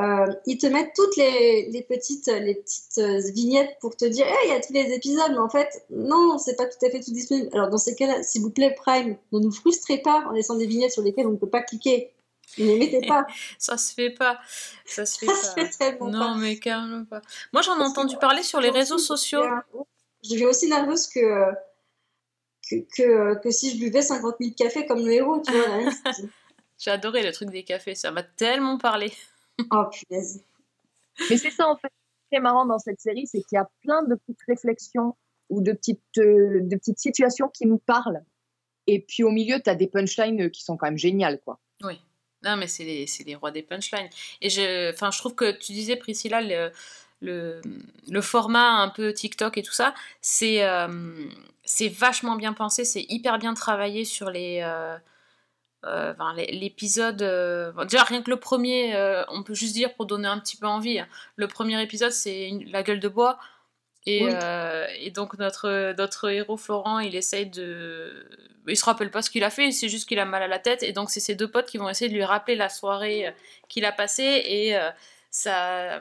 [0.01, 4.27] euh, ils te mettent toutes les, les petites, les petites euh, vignettes pour te dire,
[4.27, 6.91] hey, il y a tous les épisodes, mais en fait, non, c'est pas tout à
[6.91, 7.49] fait tout disponible.
[7.53, 10.67] Alors, dans ces cas-là, s'il vous plaît, Prime, ne nous frustrez pas en laissant des
[10.67, 12.11] vignettes sur lesquelles on ne peut pas cliquer.
[12.59, 13.27] Ne les mettez pas.
[13.59, 14.40] Ça se fait pas.
[14.85, 15.67] Ça se fait Ça se pas.
[15.67, 16.35] fait tellement non, pas.
[16.37, 17.23] mais carrément pas.
[17.53, 19.43] Moi, j'en ai entendu parler sur les réseaux sociaux.
[20.23, 21.53] Je deviens aussi nerveuse que,
[22.71, 25.90] que, que, que si je buvais 50 000 cafés comme le héros, tu vois.
[26.79, 29.12] J'ai adoré le truc des cafés, ça m'a tellement parlé.
[29.71, 30.43] Oh, punaise.
[31.31, 33.59] Mais c'est ça, en fait, ce qui est marrant dans cette série, c'est qu'il y
[33.59, 35.17] a plein de petites réflexions
[35.49, 38.25] ou de petites, euh, de petites situations qui nous parlent.
[38.88, 41.61] Et puis au milieu, tu as des punchlines qui sont quand même géniales, quoi.
[42.44, 44.09] Non, mais c'est les, les rois des punchlines.
[44.40, 47.61] Et je, je trouve que tu disais, Priscilla, le,
[48.20, 50.88] format un peu TikTok et tout ça, c'est euh,
[51.64, 54.61] c'est vachement bien pensé, c'est hyper bien travaillé sur les.
[54.62, 54.96] euh,
[55.85, 56.14] euh,
[56.50, 57.22] l'épisode.
[57.22, 58.94] euh, déjà, rien que le premier,
[59.28, 60.98] on peut juste dire pour donner un petit peu envie.
[60.98, 63.38] hein, le premier épisode, c'est la gueule de bois.
[64.07, 64.33] Et, Oui.
[64.35, 68.29] euh, et donc notre, notre héros Florent, il essaye de...
[68.67, 70.59] Il se rappelle pas ce qu'il a fait, c'est juste qu'il a mal à la
[70.59, 70.83] tête.
[70.83, 73.31] Et donc c'est ses deux potes qui vont essayer de lui rappeler la soirée euh,
[73.69, 74.43] qu'il a passée.
[74.47, 74.90] Et euh,
[75.31, 76.01] ça,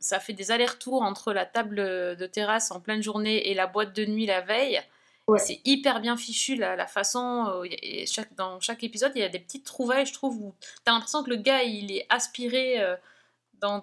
[0.00, 3.94] ça fait des allers-retours entre la table de terrasse en pleine journée et la boîte
[3.94, 4.80] de nuit la veille.
[5.26, 5.38] Ouais.
[5.38, 7.46] C'est hyper bien fichu la, la façon.
[7.62, 10.54] euh, et chaque, dans chaque épisode, il y a des petites trouvailles, je trouve, où
[10.84, 12.82] t'as l'impression que le gars, il est aspiré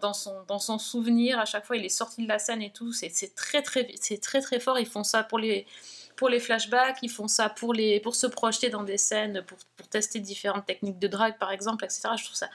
[0.02, 1.40] dans, son, dans son souvenir.
[1.40, 2.94] À chaque fois, il est sorti de la scène et tout.
[2.94, 4.80] C'est très, très, c'est très, très fort.
[4.80, 5.66] Ils font ça pour les,
[6.16, 9.58] pour les flashbacks, ils font ça pour, les, pour se projeter dans des scènes, pour,
[9.90, 12.10] tester différentes techniques de drague, par exemple, etc.
[12.18, 12.50] Je trouve ça,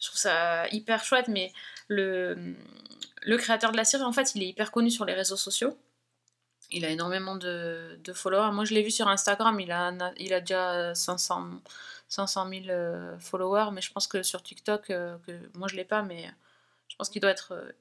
[0.00, 1.52] je trouve ça hyper chouette, mais
[1.88, 2.56] le,
[3.22, 5.76] le créateur de la série, en fait, il est hyper connu sur les réseaux sociaux.
[6.70, 8.52] Il a énormément de, de followers.
[8.52, 11.60] Moi, je l'ai vu sur Instagram, il a, il a déjà 500,
[12.08, 15.84] 500 000 euh, followers, mais je pense que sur TikTok, euh, que, moi je l'ai
[15.84, 16.30] pas, mais
[16.94, 17.72] je pense qu'il doit être euh,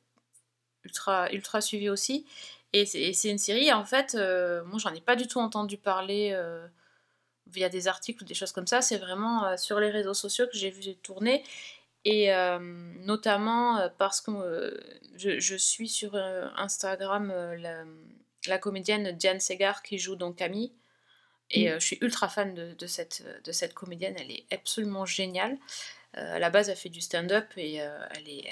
[0.84, 2.26] ultra, ultra suivi aussi.
[2.74, 6.32] Et c'est une série, en fait, euh, moi j'en ai pas du tout entendu parler
[6.34, 6.66] euh,
[7.46, 8.82] via des articles ou des choses comme ça.
[8.82, 11.44] C'est vraiment euh, sur les réseaux sociaux que j'ai vu tourner.
[12.06, 12.32] Et
[13.06, 14.78] notamment parce que
[15.16, 17.86] je, je suis sur Instagram la,
[18.46, 20.74] la comédienne Diane Segar qui joue donc Camille.
[21.50, 25.06] Et euh, je suis ultra fan de, de cette, de cette comédienne, elle est absolument
[25.06, 25.58] géniale.
[26.14, 28.50] À la base, elle fait du stand-up et elle, est,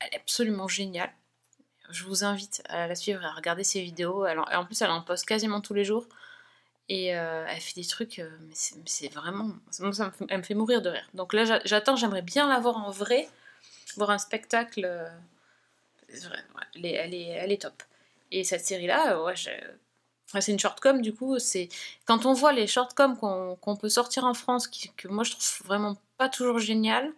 [0.00, 1.12] elle est absolument géniale.
[1.90, 4.24] Je vous invite à la suivre et à regarder ses vidéos.
[4.24, 6.06] Elle en, plus, elle en poste quasiment tous les jours.
[6.88, 8.54] Et euh, elle fait des trucs, euh, mais
[8.86, 9.52] c'est vraiment.
[10.28, 11.08] elle me fait mourir de rire.
[11.14, 13.28] Donc là, j'a- j'attends, j'aimerais bien la voir en vrai,
[13.96, 14.84] voir un spectacle.
[14.84, 15.08] euh,
[16.74, 17.82] elle, est, top.
[18.32, 19.20] Et cette série-là,
[20.40, 21.68] c'est une shortcom, du coup, c'est.
[22.06, 25.96] Quand on voit les shortcoms qu'on peut sortir en France, que moi je trouve vraiment
[26.18, 27.12] pas toujours génial,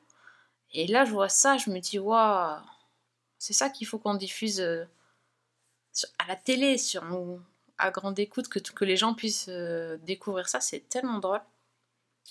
[0.73, 2.61] et là je vois ça, je me dis, waouh,
[3.39, 4.85] c'est ça qu'il faut qu'on diffuse euh,
[6.19, 7.03] à la télé, sur,
[7.79, 11.41] à grande écoute, que, que les gens puissent euh, découvrir ça, c'est tellement drôle.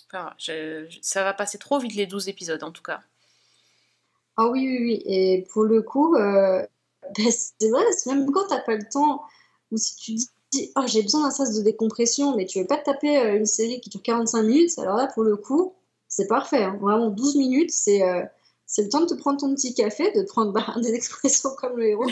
[0.07, 0.33] Enfin,
[1.01, 3.01] ça va passer trop vite les 12 épisodes en tout cas.
[4.37, 5.03] Ah oui, oui, oui.
[5.05, 6.65] Et pour le coup, euh,
[7.17, 9.23] ben, c'est vrai, même quand t'as pas le temps,
[9.71, 10.13] ou si tu
[10.51, 13.45] dis, oh, j'ai besoin d'un sas de décompression, mais tu veux pas te taper une
[13.45, 15.75] série qui dure 45 minutes, alors là, pour le coup,
[16.11, 16.63] c'est parfait.
[16.63, 16.77] hein.
[16.79, 18.23] Vraiment, 12 minutes, c'est euh,
[18.67, 21.77] c'est le temps de te prendre ton petit café, de prendre bah, des expressions comme
[21.77, 22.09] le héros,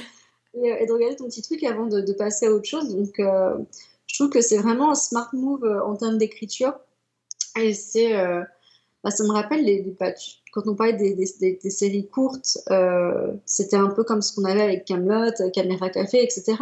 [0.55, 2.95] et, euh, et de regarder ton petit truc avant de, passer à autre chose.
[2.95, 3.55] Donc, euh,
[4.07, 6.73] je trouve que c'est vraiment un smart move en termes d'écriture.
[7.59, 8.13] Et c'est.
[9.03, 11.25] bah, ça me rappelle les, tu- quand on parlait des,
[11.69, 12.57] séries courtes,
[13.45, 16.57] c'était un peu comme ce qu'on avait avec Camelot, Caméra Café, etc.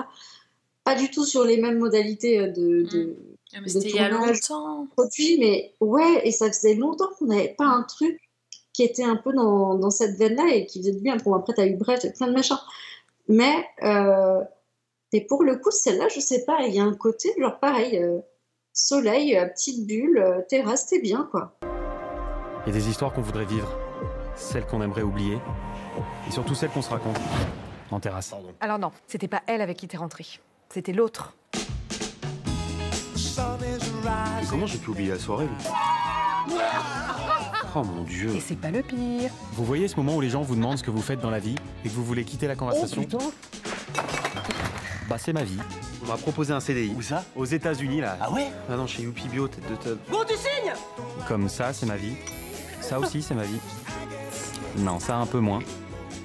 [0.83, 3.15] Pas du tout sur les mêmes modalités de, de,
[3.53, 4.87] Ah, mais de c'était il y a longtemps.
[4.95, 8.19] produit, mais ouais, et ça faisait longtemps qu'on n'avait pas un truc
[8.73, 11.17] qui était un peu dans, dans cette veine-là et qui faisait du bien.
[11.17, 12.59] Bon, après, t'as eu Bref, t'as plein de machins.
[13.27, 14.43] Mais, euh,
[15.13, 17.97] et pour le coup, celle-là, je sais pas, il y a un côté, genre pareil,
[17.97, 18.19] euh,
[18.73, 21.57] soleil, euh, petite bulle, euh, terrasse, t'es bien, quoi.
[22.65, 23.71] Il y a des histoires qu'on voudrait vivre,
[24.35, 25.39] celles qu'on aimerait oublier,
[26.27, 27.17] et surtout celles qu'on se raconte
[27.89, 28.33] en terrasse.
[28.59, 30.25] Alors non, c'était pas elle avec qui t'es rentré.
[30.69, 31.33] C'était l'autre.
[34.39, 36.57] Mais comment j'ai pu oublier la soirée lui
[37.75, 38.33] Oh mon dieu.
[38.35, 39.29] Et c'est pas le pire.
[39.53, 41.39] Vous voyez ce moment où les gens vous demandent ce que vous faites dans la
[41.39, 43.05] vie et que vous voulez quitter la conversation?
[45.09, 45.59] Bah c'est ma vie.
[46.03, 46.93] On m'a proposé un CDI.
[46.97, 47.23] Où ça?
[47.35, 48.17] Aux États-Unis là.
[48.19, 48.47] Ah ouais?
[48.69, 49.97] Ah non, chez Youpi Bio, tête de tub.
[50.09, 50.73] Bon, tu signes
[51.27, 52.15] Comme ça, c'est ma vie.
[52.81, 53.59] Ça aussi, c'est ma vie.
[54.77, 55.59] Non, ça un peu moins.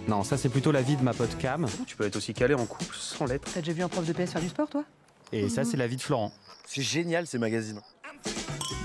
[0.08, 1.66] Non, ça c'est plutôt la vie de ma pote Cam.
[1.86, 3.48] Tu peux être aussi calé en couple sans lettres.
[3.52, 4.84] T'as déjà vu un prof de PS faire du sport, toi?
[5.32, 6.32] Et ça c'est la vie de Florent.
[6.66, 7.80] C'est génial ces magazines.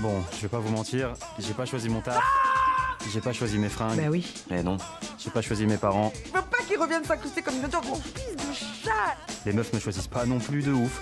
[0.00, 2.22] Bon, je vais pas vous mentir, j'ai pas choisi mon taf.
[3.12, 3.96] J'ai pas choisi mes fringues.
[4.00, 4.26] Bah oui.
[4.50, 4.76] Mais non.
[5.18, 6.12] J'ai pas choisi mes parents.
[6.26, 9.72] Je veux pas qu'il revienne s'incruster comme une autre gros fils de chat Les meufs
[9.72, 11.00] me choisissent pas non plus de ouf.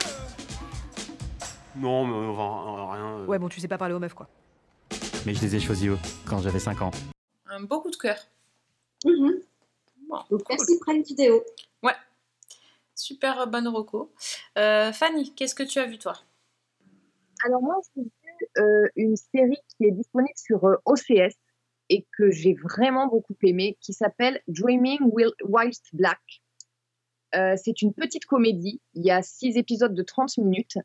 [1.77, 3.19] Non, mais on va on va rien.
[3.19, 3.27] euh.
[3.27, 4.29] Ouais, bon, tu sais pas parler aux meufs, quoi.
[5.27, 6.91] Mais je les ai choisis eux, quand j'avais 5 ans.
[7.51, 8.17] Un beau coup de cœur.
[9.05, 9.33] Mhm.
[10.09, 10.45] Bon, Donc, cool.
[10.51, 11.45] merci Prime Vidéo.
[12.99, 14.11] Super euh, bonne reco.
[14.57, 16.15] Euh, Fanny, qu'est-ce que tu as vu toi?
[17.45, 18.05] Alors moi, vu
[18.59, 21.35] euh, une série qui est disponible sur euh, OCS
[21.89, 24.99] et que j'ai vraiment beaucoup aimé, qui s'appelle Dreaming
[25.45, 26.21] Whilst Black.
[27.35, 28.81] Euh, c'est une petite comédie.
[28.95, 30.79] Il y a six épisodes de 30 minutes.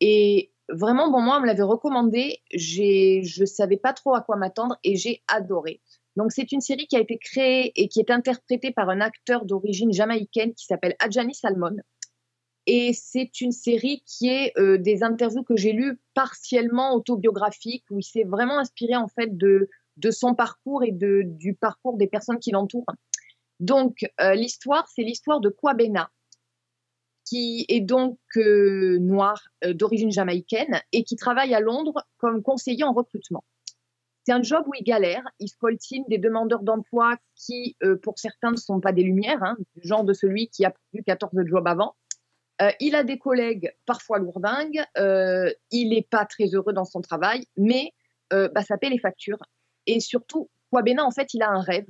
[0.00, 2.38] Et vraiment, bon, moi, on me l'avait recommandé.
[2.52, 5.80] Je savais pas trop à quoi m'attendre et j'ai adoré.
[6.16, 9.46] Donc, c'est une série qui a été créée et qui est interprétée par un acteur
[9.46, 11.76] d'origine jamaïcaine qui s'appelle Adjani Salmon.
[12.66, 17.98] Et c'est une série qui est euh, des interviews que j'ai lues partiellement autobiographiques, où
[17.98, 22.06] il s'est vraiment inspiré en fait de, de son parcours et de, du parcours des
[22.06, 22.86] personnes qui l'entourent.
[23.60, 26.10] Donc, euh, l'histoire, c'est l'histoire de Kwabena,
[27.24, 32.84] qui est donc euh, noir euh, d'origine jamaïcaine et qui travaille à Londres comme conseiller
[32.84, 33.44] en recrutement.
[34.24, 38.56] C'est un job où il galère, il scoltine des demandeurs d'emploi qui, pour certains, ne
[38.56, 41.96] sont pas des lumières, hein, du genre de celui qui a eu 14 jobs avant.
[42.62, 47.00] Euh, il a des collègues parfois lourdingues, euh, il n'est pas très heureux dans son
[47.00, 47.92] travail, mais
[48.32, 49.42] euh, bah, ça paie les factures.
[49.86, 51.88] Et surtout, Kwabena, en fait, il a un rêve,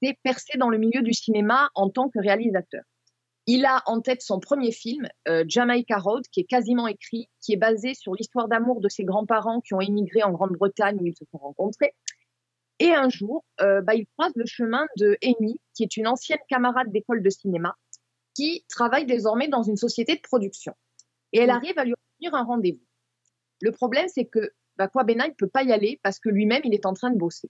[0.00, 2.82] c'est percer dans le milieu du cinéma en tant que réalisateur.
[3.48, 5.06] Il a en tête son premier film,
[5.46, 9.60] Jamaica Road, qui est quasiment écrit, qui est basé sur l'histoire d'amour de ses grands-parents
[9.60, 11.94] qui ont émigré en Grande-Bretagne où ils se sont rencontrés.
[12.80, 16.90] Et un jour, bah, il croise le chemin de Amy, qui est une ancienne camarade
[16.90, 17.76] d'école de cinéma,
[18.36, 20.74] qui travaille désormais dans une société de production.
[21.32, 22.84] Et elle arrive à lui obtenir un rendez-vous.
[23.62, 26.74] Le problème, c'est que Kwabena, il ne peut pas y aller parce que lui-même, il
[26.74, 27.48] est en train de bosser.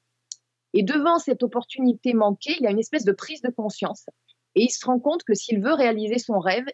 [0.74, 4.06] Et devant cette opportunité manquée, il a une espèce de prise de conscience.
[4.54, 6.66] Et il se rend compte que s'il veut réaliser son rêve,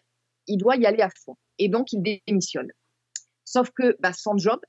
[0.45, 1.35] il doit y aller à fond.
[1.57, 2.71] Et donc, il démissionne.
[3.45, 4.59] Sauf que bah, son job,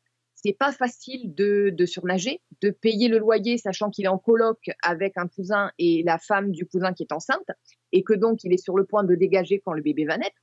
[0.44, 4.70] c'est pas facile de, de surnager, de payer le loyer, sachant qu'il est en coloc
[4.82, 7.50] avec un cousin et la femme du cousin qui est enceinte,
[7.92, 10.42] et que donc il est sur le point de dégager quand le bébé va naître.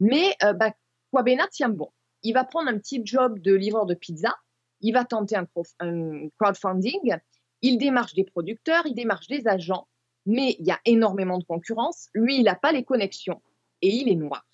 [0.00, 0.72] Mais euh, bah,
[1.12, 1.90] Kwabena tient bon.
[2.24, 4.34] Il va prendre un petit job de livreur de pizza,
[4.80, 5.46] il va tenter un,
[5.78, 7.14] un crowdfunding,
[7.62, 9.86] il démarche des producteurs, il démarche des agents,
[10.26, 12.08] mais il y a énormément de concurrence.
[12.12, 13.40] Lui, il n'a pas les connexions
[13.82, 14.44] et il est noir.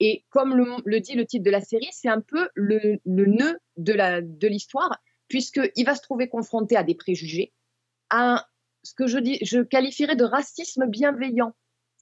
[0.00, 3.92] Et comme le, dit le titre de la série, c'est un peu le, nœud de
[3.92, 7.52] la- de l'histoire, puisqu'il va se trouver confronté à des préjugés,
[8.10, 8.46] à
[8.82, 11.54] ce que je, dis, qualifierais de racisme bienveillant,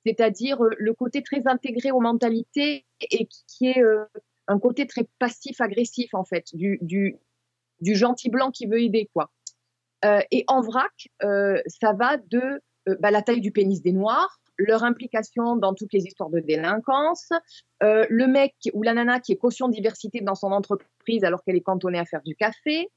[0.04, 4.04] c'est-à-dire euh, le côté très intégré aux mentalités et qui est euh,
[4.48, 7.16] un côté très passif-agressif, en fait, du,
[7.80, 9.30] gentil blanc qui veut aider, quoi.
[10.04, 12.60] Euh, et en vrac, ça va de
[13.00, 17.30] bah, la taille du pénis des Noirs, leur implication dans toutes les histoires de délinquance,
[17.82, 21.56] euh, le mec ou la nana qui est caution diversité dans son entreprise alors qu'elle
[21.56, 22.90] est cantonnée à faire du café,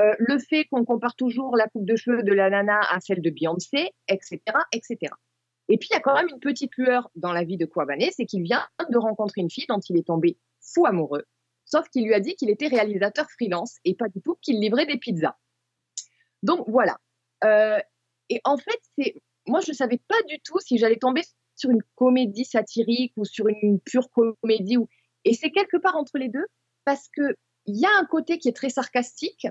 [0.00, 3.22] euh, le fait qu'on compare toujours la coupe de cheveux de la nana à celle
[3.22, 4.40] de Beyoncé, etc.,
[4.72, 5.12] etc.
[5.68, 8.10] Et puis il y a quand même une petite lueur dans la vie de Kwabane,
[8.10, 11.24] c'est qu'il vient de rencontrer une fille dont il est tombé fou amoureux,
[11.64, 14.86] sauf qu'il lui a dit qu'il était réalisateur freelance et pas du tout qu'il livrait
[14.86, 15.36] des pizzas.
[16.42, 16.98] Donc voilà.
[17.44, 17.78] Euh,
[18.28, 19.14] et en fait, c'est
[19.46, 21.22] moi je ne savais pas du tout si j'allais tomber
[21.56, 24.78] sur une comédie satirique ou sur une pure comédie
[25.24, 26.46] et c'est quelque part entre les deux
[26.84, 29.46] parce que il y a un côté qui est très sarcastique,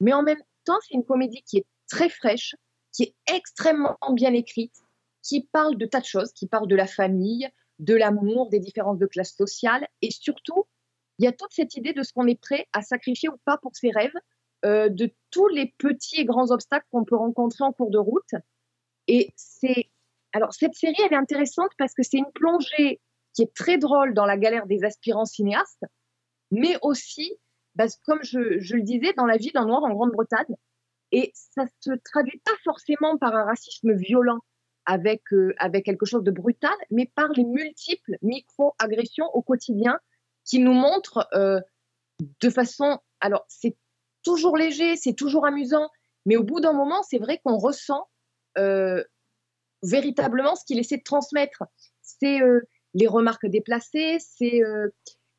[0.00, 2.56] mais en même temps c'est une comédie qui est très fraîche,
[2.92, 4.74] qui est extrêmement bien écrite,
[5.22, 8.98] qui parle de tas de choses, qui parle de la famille, de l'amour, des différences
[8.98, 10.66] de classe sociale et surtout
[11.18, 13.58] il y a toute cette idée de ce qu'on est prêt à sacrifier ou pas
[13.58, 14.14] pour ses rêves,
[14.64, 18.34] euh, de tous les petits et grands obstacles qu'on peut rencontrer en cours de route.
[19.08, 19.90] Et c'est
[20.34, 23.00] alors cette série, elle est intéressante parce que c'est une plongée
[23.34, 25.84] qui est très drôle dans la galère des aspirants cinéastes,
[26.50, 27.38] mais aussi,
[27.76, 30.56] parce comme je, je le disais, dans la vie d'un noir en Grande-Bretagne.
[31.12, 34.40] Et ça se traduit pas forcément par un racisme violent
[34.86, 39.98] avec, euh, avec quelque chose de brutal, mais par les multiples micro-agressions au quotidien
[40.44, 41.60] qui nous montrent euh,
[42.40, 42.98] de façon.
[43.20, 43.76] Alors, c'est
[44.24, 45.88] toujours léger, c'est toujours amusant,
[46.26, 48.08] mais au bout d'un moment, c'est vrai qu'on ressent
[49.84, 51.64] véritablement ce qu'il essaie de transmettre.
[52.02, 52.60] C'est euh,
[52.94, 54.88] les remarques déplacées, c'est euh,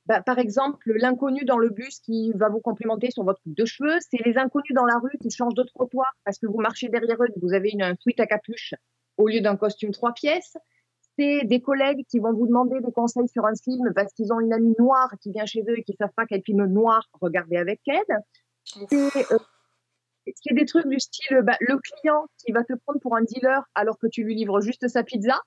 [0.06, 3.66] bah, par exemple l'inconnu dans le bus qui va vous complimenter sur votre coupe de
[3.66, 6.90] cheveux, c'est les inconnus dans la rue qui changent de trottoir parce que vous marchez
[6.90, 8.74] derrière eux, vous avez une, un sweat à capuche
[9.18, 10.58] au lieu d'un costume trois pièces.
[11.18, 14.42] C'est des collègues qui vont vous demander des conseils sur un film parce qu'ils ont
[14.42, 17.08] une amie noire qui vient chez eux et qui ne savent pas quel film noir
[17.22, 18.20] regarder avec elle.
[18.66, 19.38] C'est euh,
[20.36, 23.62] c'est des trucs du style bah, le client qui va te prendre pour un dealer
[23.76, 25.42] alors que tu lui livres juste sa pizza.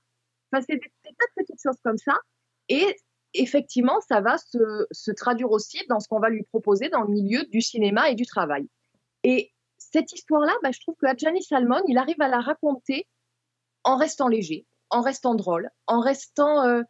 [0.52, 2.14] Enfin, c'est des, des tas de petites choses comme ça.
[2.68, 2.96] Et
[3.34, 7.08] effectivement, ça va se, se traduire aussi dans ce qu'on va lui proposer dans le
[7.08, 8.68] milieu du cinéma et du travail.
[9.24, 13.06] Et cette histoire-là, bah, je trouve que Adjani Salmon, il arrive à la raconter
[13.84, 16.64] en restant léger, en restant drôle, en restant.
[16.64, 16.82] euh,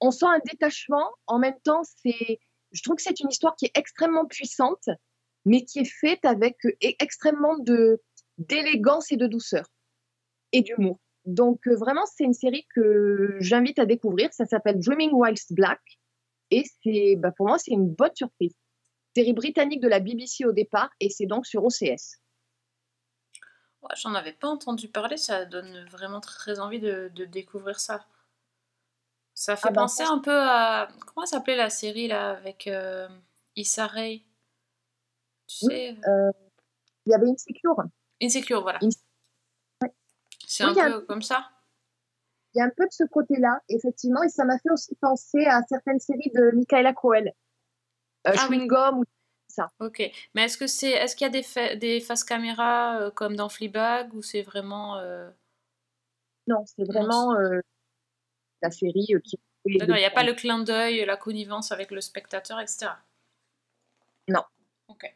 [0.00, 1.08] on sent un détachement.
[1.26, 2.38] En même temps, c'est.
[2.72, 4.88] Je trouve que c'est une histoire qui est extrêmement puissante,
[5.44, 8.00] mais qui est faite avec euh, e- extrêmement de
[8.38, 9.66] d'élégance et de douceur
[10.52, 11.00] et d'humour.
[11.24, 14.32] Donc euh, vraiment, c'est une série que j'invite à découvrir.
[14.32, 15.80] Ça s'appelle Dreaming Whilst Black
[16.50, 18.54] et c'est, bah, pour moi, c'est une bonne surprise.
[19.16, 22.20] Série britannique de la BBC au départ et c'est donc sur OCS.
[23.82, 28.06] Ouais, J'en avais pas entendu parler, ça donne vraiment très envie de, de découvrir ça.
[29.34, 30.88] Ça fait Ah ben, penser un peu à.
[31.06, 33.08] Comment s'appelait la série là avec euh,
[33.56, 34.20] Issa Rae?
[35.46, 36.30] Tu sais Euh,
[37.06, 37.76] il y avait Insecure.
[38.22, 38.78] Insecure, voilà.
[38.82, 39.92] Ouais.
[40.46, 41.50] C'est Oui, un peu comme ça
[42.54, 45.44] Il y a un peu de ce côté-là, effectivement, et ça m'a fait aussi penser
[45.46, 47.28] à certaines séries de Michaela Coel.
[48.26, 48.56] Euh, Ah oui.
[48.56, 49.04] Chewing Gum ou
[49.48, 49.70] ça.
[49.80, 50.02] Ok.
[50.34, 53.36] Mais est-ce que c'est, est-ce qu'il y a des, fa- des faces caméra euh, comme
[53.36, 54.96] dans Fleabag ou c'est vraiment.
[56.46, 57.34] Non, c'est vraiment
[58.62, 59.38] la série qui.
[59.66, 62.92] D'accord, il n'y a pas le clin d'œil, la connivence avec le spectateur, etc.
[64.28, 64.42] Non.
[64.88, 65.14] Ok.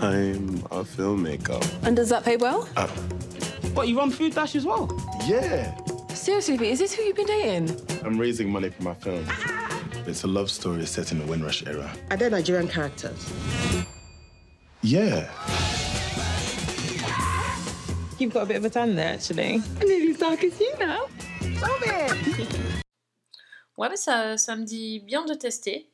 [0.00, 1.60] I'm a filmmaker.
[1.84, 2.68] And does that pay well?
[2.76, 2.86] Uh,
[3.74, 4.88] What, you run Food Dash as well?
[5.26, 5.76] yeah,
[6.14, 7.80] Seriously, Pete, is this who you've been dating?
[8.04, 9.26] I'm raising money for my film.
[10.06, 11.90] It's a love story set in the Windrush era.
[12.10, 13.18] Are there Nigerian characters?
[14.82, 15.28] Yeah.
[18.18, 19.54] You've got a bit of a tan there, actually.
[19.80, 21.06] I'm nearly as dark as you now.
[21.56, 22.48] Stop it!
[23.78, 25.86] Ouais, mais ça, ça me dit bien de tester.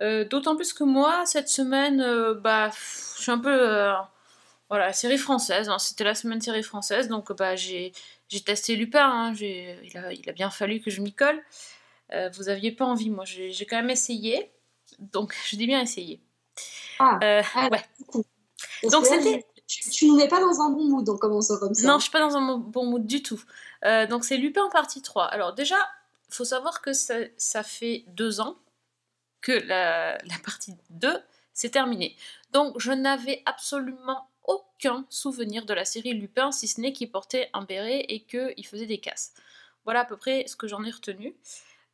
[0.00, 3.50] Euh, D'autant plus que moi, cette semaine, euh, bah, pff, je suis un peu.
[3.52, 3.92] euh,
[4.68, 5.68] voilà, série française.
[5.68, 5.78] hein.
[5.78, 7.92] C'était la semaine série française, donc bah, j'ai
[8.44, 9.08] testé Lupin.
[9.08, 9.34] hein.
[9.34, 11.40] Il, a, il a bien fallu que je m'y colle.
[12.12, 14.50] Euh, vous aviez pas envie, moi j'ai quand même essayé.
[14.98, 16.20] Donc, je dis bien essayé.
[16.98, 17.18] Ah,
[17.54, 17.84] ah, ouais.
[18.90, 19.46] Donc c'était.
[19.66, 21.86] Tu, tu nous mets pas dans un bon mood en commençant comme ça.
[21.88, 23.42] Non, je suis pas dans un bon mood du tout.
[23.84, 25.24] Euh, donc c'est Lupin partie 3.
[25.24, 25.76] Alors déjà,
[26.28, 28.56] faut savoir que ça, ça fait deux ans
[29.46, 32.16] que la, partie 2 s'est terminée.
[32.50, 37.48] Donc je n'avais absolument aucun souvenir de la série Lupin, si ce n'est qu'il portait
[37.52, 39.34] un béret et qu'il faisait des casses.
[39.84, 41.36] Voilà à peu près ce que j'en ai retenu.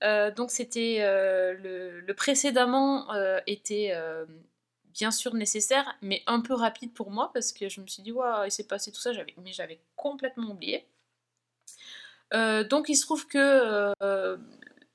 [0.03, 3.95] Euh, donc c'était euh, le, précédemment euh, était
[4.95, 8.13] bien sûr nécessaire, mais un peu rapide pour moi parce que je me suis dit
[8.13, 10.87] waouh, il s'est passé tout ça, j'avais, mais j'avais complètement oublié.
[12.33, 13.93] Donc il se trouve que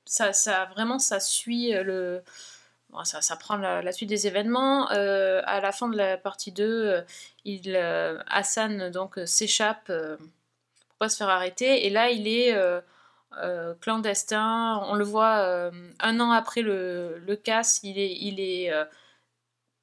[0.08, 2.24] ça, vraiment ça suit le,
[2.90, 4.92] bon, ça, prend la, suite des événements.
[4.92, 7.02] Euh, à la fin de la partie 2, euh,
[7.46, 12.28] il, euh, Hassan donc euh, s'échappe euh, pour pas se faire arrêter et là il
[12.28, 12.82] est euh,
[13.38, 14.82] euh, clandestin.
[14.88, 18.86] On le voit euh, un an après le, le casse, il est, il est, euh,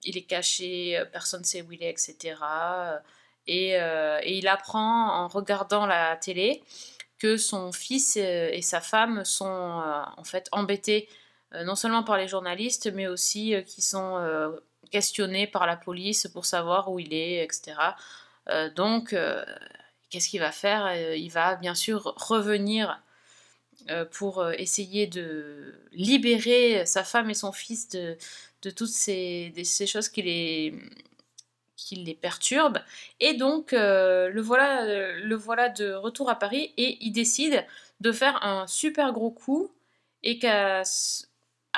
[0.03, 2.37] il est caché, euh, personne ne sait où il est, etc.
[3.47, 6.63] Et, euh, et il apprend en regardant la télé
[7.25, 11.09] que son fils et sa femme sont euh, en fait embêtés
[11.55, 14.21] euh, non seulement par les journalistes, mais aussi euh, qui sont
[14.91, 17.77] questionnés par la police pour savoir où il est, etc.
[18.77, 19.17] Donc,
[20.11, 20.95] qu'est-ce qu'il va faire?
[21.17, 23.03] Il va bien sûr revenir
[24.13, 28.17] pour essayer de libérer sa femme et son fils de,
[28.63, 30.75] de toutes ces, ces choses qui les,
[31.85, 32.81] qui les perturbent.
[33.21, 37.65] Et donc, euh, le, voilà, euh, le voilà de retour à Paris et il décide
[38.01, 39.71] de faire un super gros coup
[40.23, 40.83] et qu'à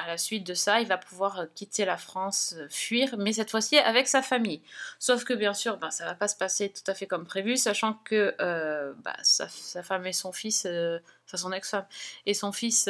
[0.06, 3.78] la suite de ça, il va pouvoir euh, quitter la France, fuir, mais cette fois-ci
[3.78, 4.62] avec sa famille.
[5.00, 7.56] Sauf que bien sûr, ben, ça va pas se passer tout à fait comme prévu,
[7.56, 8.36] sachant que
[9.02, 11.86] bah, sa, sa femme et son fils, euh, enfin son ex-femme
[12.26, 12.88] et son fils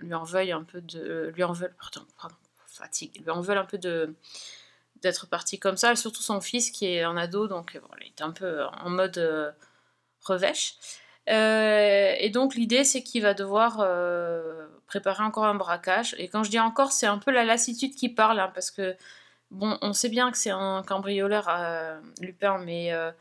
[0.00, 2.36] lui en veulent un peu de, lui en veulent, pardon, pardon,
[2.68, 4.14] fatigue, lui en veulent un peu de
[5.02, 8.22] d'être parti comme ça, surtout son fils qui est en ado, donc bon, il est
[8.22, 9.50] un peu en mode euh,
[10.22, 10.74] revêche.
[11.28, 16.14] Euh, et donc l'idée c'est qu'il va devoir euh, préparer encore un braquage.
[16.18, 18.96] Et quand je dis encore, c'est un peu la lassitude qui parle, hein, parce que
[19.50, 23.12] bon, on sait bien que c'est un cambrioleur euh, Lupin, mais euh,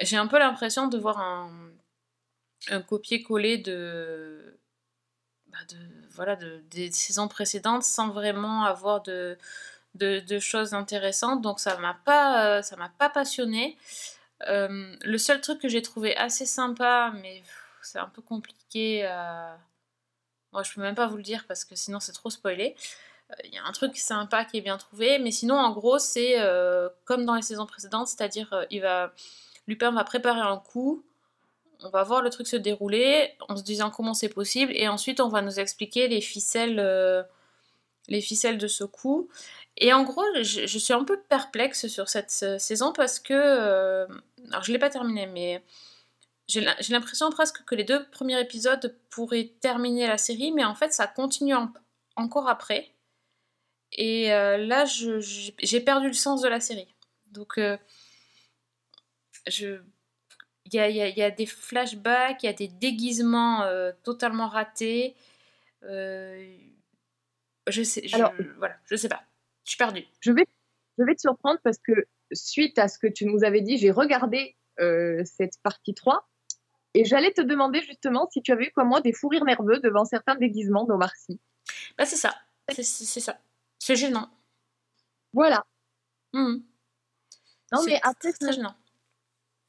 [0.00, 1.50] j'ai un peu l'impression de voir un,
[2.70, 4.58] un copier-coller de,
[5.48, 5.58] bah,
[6.10, 9.38] voilà de, des saisons précédentes sans vraiment avoir de,
[9.94, 11.42] de, choses intéressantes.
[11.42, 13.76] Donc ça m'a pas euh, ça m'a pas passionné.
[14.48, 17.42] Euh, le seul truc que j'ai trouvé assez sympa, mais
[17.82, 19.04] c'est un peu compliqué.
[19.06, 19.58] à-
[20.52, 22.76] Moi, je peux même pas vous le dire parce que sinon c'est trop spoilé.
[23.32, 25.98] Euh, Il y a un truc sympa qui est bien trouvé, mais sinon, en gros,
[25.98, 29.12] c'est euh, comme dans les saisons précédentes, c'est-à-dire euh, il va
[29.66, 31.04] Lupin va préparer un coup,
[31.82, 35.20] on va voir le truc se dérouler en se disant comment c'est possible, et ensuite
[35.20, 37.22] on va nous expliquer les ficelles, euh,
[38.08, 39.28] les ficelles de ce coup.
[39.82, 43.32] Et en gros, je, je suis un peu perplexe sur cette euh, saison parce que,
[43.34, 44.06] euh,
[44.50, 45.64] alors je l'ai pas terminé, mais
[46.48, 50.64] j'ai l'im- j'ai l'impression presque que les deux premiers épisodes pourraient terminer la série, mais
[50.64, 51.72] en fait ça continue en-
[52.16, 52.92] encore après.
[53.92, 56.94] Et euh, là, j'ai perdu le sens de la série.
[57.32, 57.76] Donc, euh,
[59.48, 59.80] je,
[60.66, 62.68] il y a, il y a- il y a des flashbacks, il y a des
[62.68, 63.64] déguisements
[64.04, 65.16] totalement ratés.
[65.82, 66.58] Je
[67.82, 69.22] sais, je, Alors- voilà, je sais pas.
[69.64, 70.04] Je suis perdue.
[70.20, 70.46] Je vais,
[70.98, 71.92] je vais te surprendre parce que
[72.32, 76.28] suite à ce que tu nous avais dit, j'ai regardé euh, cette partie 3
[76.94, 79.78] et j'allais te demander justement si tu avais eu comme moi des fous rires nerveux
[79.80, 81.40] devant certains déguisements d'Omar Sy.
[81.96, 82.34] Bah, c'est ça.
[82.68, 83.38] C'est ça.
[83.78, 84.28] C'est gênant.
[85.32, 85.64] Voilà.
[86.32, 86.62] Mhm.
[87.72, 88.74] Non, mais après, très gênant.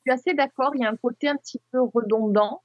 [0.05, 2.63] je suis assez d'accord, il y a un côté un petit peu redondant.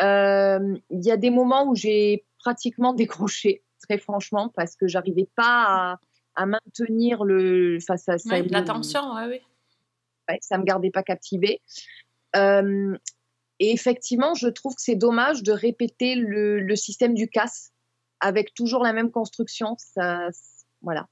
[0.00, 5.28] Euh, il y a des moments où j'ai pratiquement décroché, très franchement, parce que j'arrivais
[5.36, 6.00] pas à,
[6.36, 7.78] à maintenir le.
[7.82, 9.40] Enfin, ça, ça Ouais, me- L'attention, ouais, oui.
[10.28, 11.60] ouais, ça me gardait pas captivée.
[12.36, 12.96] Euh,
[13.58, 17.72] et effectivement, je trouve que c'est dommage de répéter le, le système du casse
[18.20, 19.76] avec toujours la même construction.
[19.78, 20.28] Ça,
[20.82, 21.08] voilà.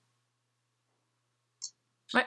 [2.12, 2.26] Ouais.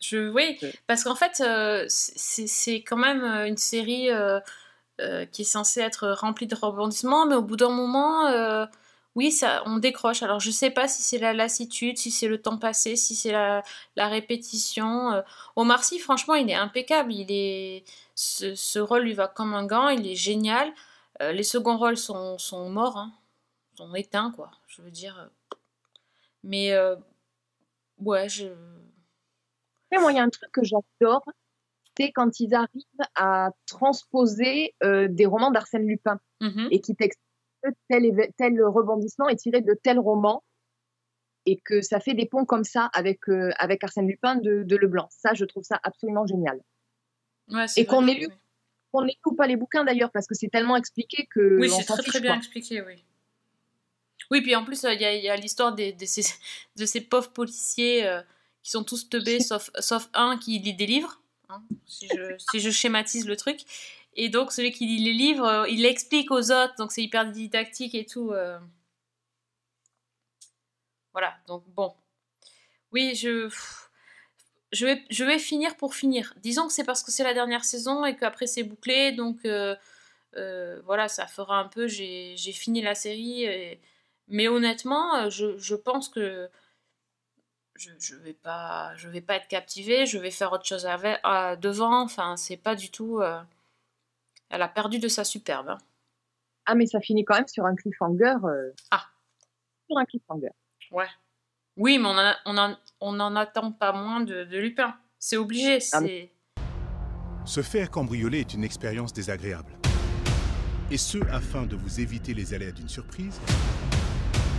[0.00, 4.38] Je, oui, parce qu'en fait, euh, c'est quand même euh, une série euh,
[5.00, 8.66] euh, qui est censée être remplie de rebondissements, mais au bout d'un moment, euh,
[9.14, 10.22] oui, ça, on décroche.
[10.22, 13.32] Alors, je sais pas si c'est la lassitude, si c'est le temps passé, si c'est
[13.32, 13.62] la,
[13.96, 15.12] la répétition.
[15.12, 15.22] Euh,
[15.56, 17.12] Omar Sy, franchement, il est impeccable.
[17.12, 17.84] Il est,
[18.16, 19.88] ce, ce rôle lui va comme un gant.
[19.88, 20.72] Il est génial.
[21.22, 23.12] Euh, les seconds rôles sont, sont morts, hein,
[23.76, 24.50] sont éteints, quoi.
[24.66, 25.30] Je veux dire.
[26.42, 26.96] Mais euh,
[27.98, 28.46] ouais, je.
[29.90, 31.24] Après, moi, il y a un truc que j'adore,
[31.96, 32.82] c'est quand ils arrivent
[33.14, 36.68] à transposer euh, des romans d'Arsène Lupin Mhm.
[36.72, 37.23] et qui t'expliquent
[37.64, 37.70] que
[38.36, 40.42] tel, rebondissement est tiré de tel roman
[41.46, 44.76] et que ça fait des ponts comme ça avec, euh, avec Arsène Lupin de, de
[44.76, 45.08] Leblanc.
[45.10, 46.60] Ça, je trouve ça absolument génial.
[47.50, 48.34] Ouais, Et qu'on ait lu, oui.
[48.92, 51.58] qu'on ait lu ou pas les bouquins d'ailleurs, parce que c'est tellement expliqué que.
[51.60, 52.38] Oui, c'est très fiche, très bien quoi.
[52.38, 53.04] expliqué, oui.
[54.30, 56.22] Oui, puis en plus, euh, il y a, il y a l'histoire des, de, ces,
[56.76, 58.22] de ces pauvres policiers euh,
[58.62, 62.60] qui sont tous teubés, sauf, sauf un qui lit des livres, hein, si, je, si
[62.60, 63.60] je schématise le truc.
[64.16, 67.30] Et donc, celui qui lit les livres, euh, il l'explique aux autres, donc c'est hyper
[67.30, 68.30] didactique et tout.
[68.32, 68.58] euh.
[71.12, 71.94] Voilà, donc bon.
[72.92, 73.48] Oui, je,
[74.72, 76.34] je, vais, je vais finir pour finir.
[76.38, 79.76] Disons que c'est parce que c'est la dernière saison et qu'après c'est bouclé, donc euh,
[80.84, 83.46] voilà, ça fera un peu, j'ai fini la série.
[84.28, 86.48] Mais honnêtement, je, je pense que
[87.74, 90.84] je, je vais pas vais pas être captivée, je vais faire autre chose
[91.60, 92.02] devant.
[92.02, 93.20] Enfin, c'est pas du tout.
[94.54, 95.68] Elle a perdu de sa superbe.
[95.70, 95.78] hein.
[96.66, 98.36] Ah, mais ça finit quand même sur un cliffhanger.
[98.44, 99.02] euh, Ah.
[99.90, 100.50] Sur un cliffhanger.
[100.92, 101.08] Ouais.
[101.76, 104.94] Oui, mais on en, a- on en, on n'en attend pas moins de, de Lupin.
[105.18, 105.80] C'est obligé.
[105.80, 106.30] C'est.
[107.44, 109.72] Se faire cambrioler est une expérience désagréable.
[110.92, 113.40] Et ce, afin de vous éviter les aléas d'une surprise,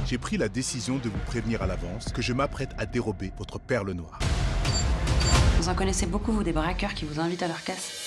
[0.05, 3.59] j'ai pris la décision de vous prévenir à l'avance que je m'apprête à dérober votre
[3.59, 4.19] perle noire.
[5.57, 8.04] Vous en connaissez beaucoup, vous, des braqueurs qui vous invitent à leur casse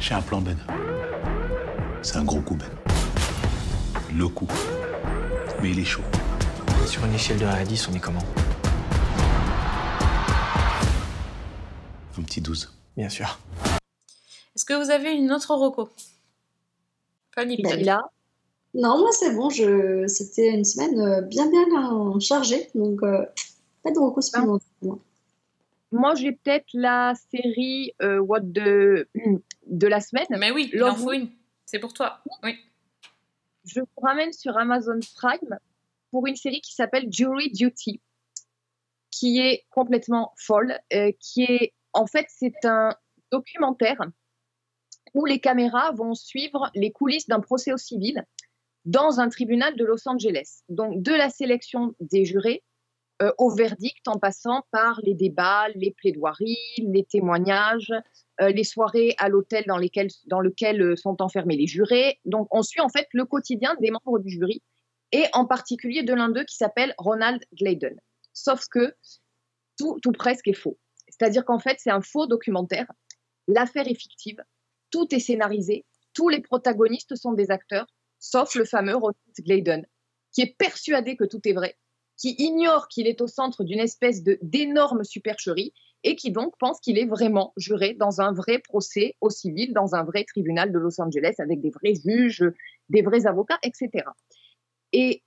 [0.00, 0.56] J'ai un plan, Ben.
[2.02, 2.68] C'est un gros coup, Ben.
[4.16, 4.48] Le coup.
[5.62, 6.02] Mais il est chaud.
[6.86, 8.22] Sur une échelle de 1 à 10, on est comment
[12.18, 12.72] Un petit 12.
[12.96, 13.38] Bien sûr.
[14.56, 15.88] Est-ce que vous avez une autre reco?
[17.34, 18.02] Fanny, peut-être Là,
[18.74, 20.06] Non, moi c'est bon, je...
[20.06, 21.64] c'était une semaine euh, bien bien
[22.20, 23.24] chargée, donc euh,
[23.84, 24.66] pas de recours supplémentaires.
[24.82, 24.98] moi.
[25.92, 29.08] Moi, j'ai peut-être la série euh, What de,
[29.66, 30.26] de la semaine.
[30.38, 31.30] Mais oui, il en faut une.
[31.66, 32.20] C'est pour toi.
[32.42, 32.56] Oui.
[33.64, 35.58] Je vous ramène sur Amazon Prime
[36.10, 38.00] pour une série qui s'appelle Jury Duty,
[39.10, 42.94] qui est complètement folle, euh, qui est en fait c'est un
[43.30, 44.00] documentaire
[45.14, 48.24] où les caméras vont suivre les coulisses d'un procès au civil
[48.84, 50.62] dans un tribunal de Los Angeles.
[50.68, 52.62] Donc de la sélection des jurés
[53.22, 57.92] euh, au verdict en passant par les débats, les plaidoiries, les témoignages,
[58.40, 62.18] euh, les soirées à l'hôtel dans, lesquelles, dans lequel euh, sont enfermés les jurés.
[62.24, 64.62] Donc on suit en fait le quotidien des membres du jury
[65.12, 68.00] et en particulier de l'un d'eux qui s'appelle Ronald Glayden.
[68.32, 68.94] Sauf que
[69.78, 70.78] tout, tout presque est faux.
[71.08, 72.90] C'est-à-dire qu'en fait c'est un faux documentaire.
[73.48, 74.42] L'affaire est fictive,
[74.90, 77.86] tout est scénarisé, tous les protagonistes sont des acteurs,
[78.18, 79.86] sauf le fameux Ronald Glayden,
[80.32, 81.76] qui est persuadé que tout est vrai,
[82.20, 85.72] qui ignore qu'il est au centre d'une espèce d'énorme supercherie
[86.04, 89.94] et qui donc pense qu'il est vraiment juré dans un vrai procès au civil, dans
[89.94, 92.44] un vrai tribunal de Los Angeles avec des vrais juges,
[92.90, 94.04] des vrais avocats, etc.
[94.92, 95.22] Et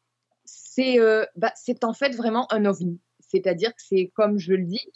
[0.45, 2.99] c'est euh, bah, en fait vraiment un ovni.
[3.19, 4.91] C'est-à-dire que c'est comme je le dis.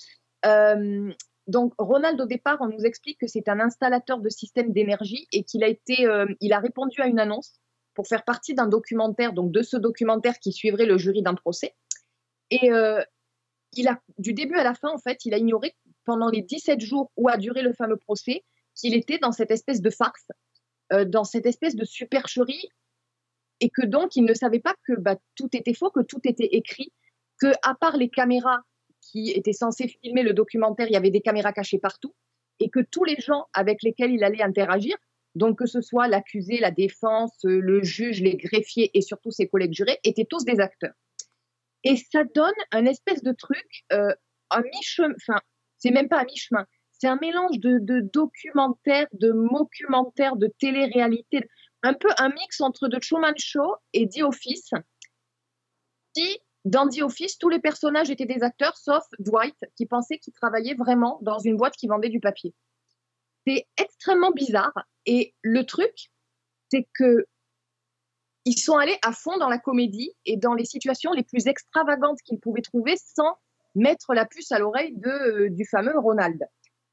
[0.45, 1.11] euh,
[1.47, 5.43] donc Ronald au départ, on nous explique que c'est un installateur de systèmes d'énergie et
[5.43, 5.69] qu'il a
[6.01, 7.59] euh, a répondu à une annonce
[7.97, 11.73] pour faire partie d'un documentaire, donc de ce documentaire qui suivrait le jury d'un procès.
[12.51, 13.01] Et euh,
[13.73, 15.75] il a, du début à la fin, en fait, il a ignoré
[16.05, 18.43] pendant les 17 jours où a duré le fameux procès
[18.75, 20.27] qu'il était dans cette espèce de farce,
[20.93, 22.69] euh, dans cette espèce de supercherie,
[23.61, 26.49] et que donc il ne savait pas que bah, tout était faux, que tout était
[26.51, 26.93] écrit,
[27.41, 28.59] que à part les caméras
[29.01, 32.13] qui étaient censées filmer le documentaire, il y avait des caméras cachées partout,
[32.59, 34.95] et que tous les gens avec lesquels il allait interagir,
[35.37, 39.47] donc que ce soit l'accusé, la défense, euh, le juge, les greffiers et surtout ses
[39.47, 40.93] collègues jurés, étaient tous des acteurs.
[41.83, 44.13] Et ça donne un espèce de truc, euh,
[44.49, 45.39] un mi-chemin, enfin,
[45.77, 51.47] c'est même pas un mi-chemin, c'est un mélange de, de documentaire, de mockumentaire, de télé-réalité,
[51.83, 54.71] un peu un mix entre The Truman Show et The Office.
[56.15, 60.33] Si dans The Office, tous les personnages étaient des acteurs, sauf Dwight, qui pensait qu'il
[60.33, 62.53] travaillait vraiment dans une boîte qui vendait du papier.
[63.47, 64.73] C'est extrêmement bizarre.
[65.05, 66.11] Et le truc,
[66.69, 67.25] c'est que
[68.43, 72.19] ils sont allés à fond dans la comédie et dans les situations les plus extravagantes
[72.23, 73.37] qu'ils pouvaient trouver sans
[73.75, 76.45] mettre la puce à l'oreille de, euh, du fameux Ronald.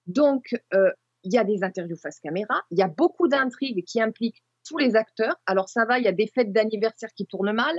[0.07, 0.91] Donc, euh,
[1.23, 4.79] il y a des interviews face caméra, il y a beaucoup d'intrigues qui impliquent tous
[4.79, 5.37] les acteurs.
[5.47, 7.77] Alors ça va, il y a des fêtes d'anniversaire qui tournent mal,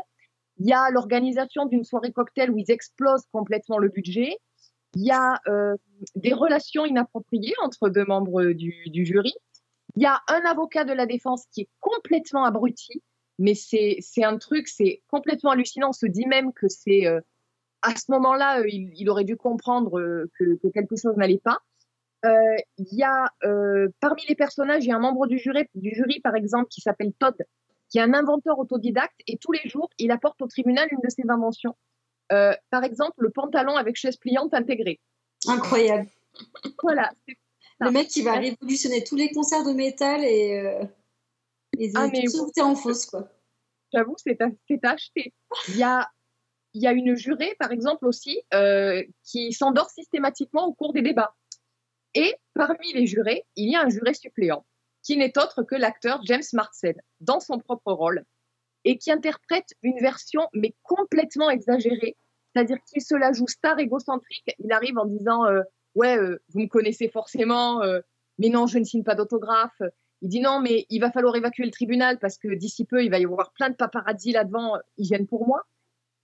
[0.58, 4.38] il y a l'organisation d'une soirée cocktail où ils explosent complètement le budget,
[4.96, 5.76] il y a euh,
[6.16, 9.34] des relations inappropriées entre deux membres du, jury,
[9.96, 13.04] il y a un avocat de la défense qui est complètement abruti,
[13.38, 15.90] mais c'est un truc, c'est complètement hallucinant.
[15.90, 17.20] On se dit même que c'est euh,
[17.82, 21.60] à ce moment-là, euh, il, aurait dû comprendre que, que quelque chose n'allait pas.
[22.24, 23.30] Il y a
[24.00, 26.82] parmi les personnages, il y a un membre du jury, du jury par exemple, qui
[26.82, 27.36] s'appelle Todd,
[27.90, 31.10] qui est un inventeur autodidacte et tous les jours, il apporte au tribunal une de
[31.10, 31.76] ses inventions.
[32.32, 35.00] Euh, par exemple, le pantalon avec chaise pliante intégrée.
[35.48, 36.08] Incroyable.
[36.82, 37.12] Voilà.
[37.80, 40.84] Le mec qui va révolutionner tous les concerts de métal et, euh,
[41.78, 43.30] et Ah, tout mais sauter en fausse, quoi.
[43.94, 44.38] J'avoue, c'est
[44.84, 45.34] acheter.
[45.70, 46.10] Il y a,
[46.74, 51.36] y a une jurée, par exemple, aussi, euh, qui s'endort systématiquement au cours des débats.
[52.14, 54.66] Et parmi les jurés, il y a un juré suppléant,
[55.04, 58.26] qui n'est autre que l'acteur James Marsden, dans son propre rôle,
[58.86, 62.16] et qui interprète une version, mais complètement exagérée.
[62.54, 64.56] C'est-à-dire qu'il se la joue star égocentrique.
[64.60, 65.62] Il arrive en disant euh,
[65.96, 68.00] Ouais, euh, vous me connaissez forcément, euh,
[68.38, 69.82] mais non, je ne signe pas d'autographe.
[70.22, 73.10] Il dit non, mais il va falloir évacuer le tribunal parce que d'ici peu, il
[73.10, 75.64] va y avoir plein de paparazzi là-devant, ils viennent pour moi.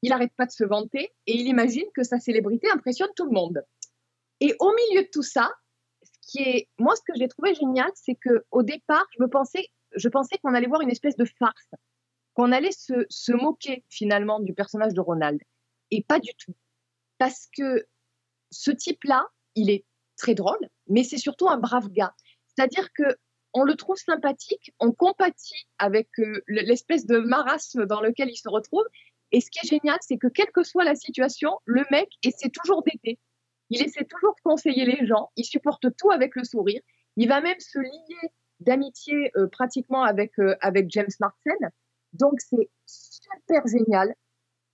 [0.02, 3.32] Il n'arrête pas de se vanter et il imagine que sa célébrité impressionne tout le
[3.32, 3.64] monde.
[4.40, 5.52] Et au milieu de tout ça,
[6.80, 10.38] moi, ce que j'ai trouvé génial, c'est que au départ, je me pensais, je pensais
[10.38, 11.72] qu'on allait voir une espèce de farce,
[12.34, 15.40] qu'on allait se, moquer finalement du personnage de Ronald,
[15.92, 16.56] et pas du tout,
[17.18, 17.86] parce que
[18.52, 19.86] ce type-là, il est
[20.18, 22.14] très drôle, mais c'est surtout un brave gars.
[22.48, 23.04] C'est-à-dire que
[23.54, 28.38] on le trouve sympathique, on compatit avec euh, le- l'espèce de marasme dans lequel il
[28.38, 28.86] se retrouve.
[29.34, 32.50] Et ce qui est génial, c'est que quelle que soit la situation, le mec essaie
[32.50, 33.20] toujours d'aider.
[33.70, 35.32] Il essaie toujours de conseiller les gens.
[35.36, 36.82] Il supporte tout avec le sourire.
[37.18, 38.30] Il va même se lier
[38.62, 41.72] d'amitié euh, pratiquement avec, euh, avec James Marsden.
[42.14, 44.14] Donc c'est super génial.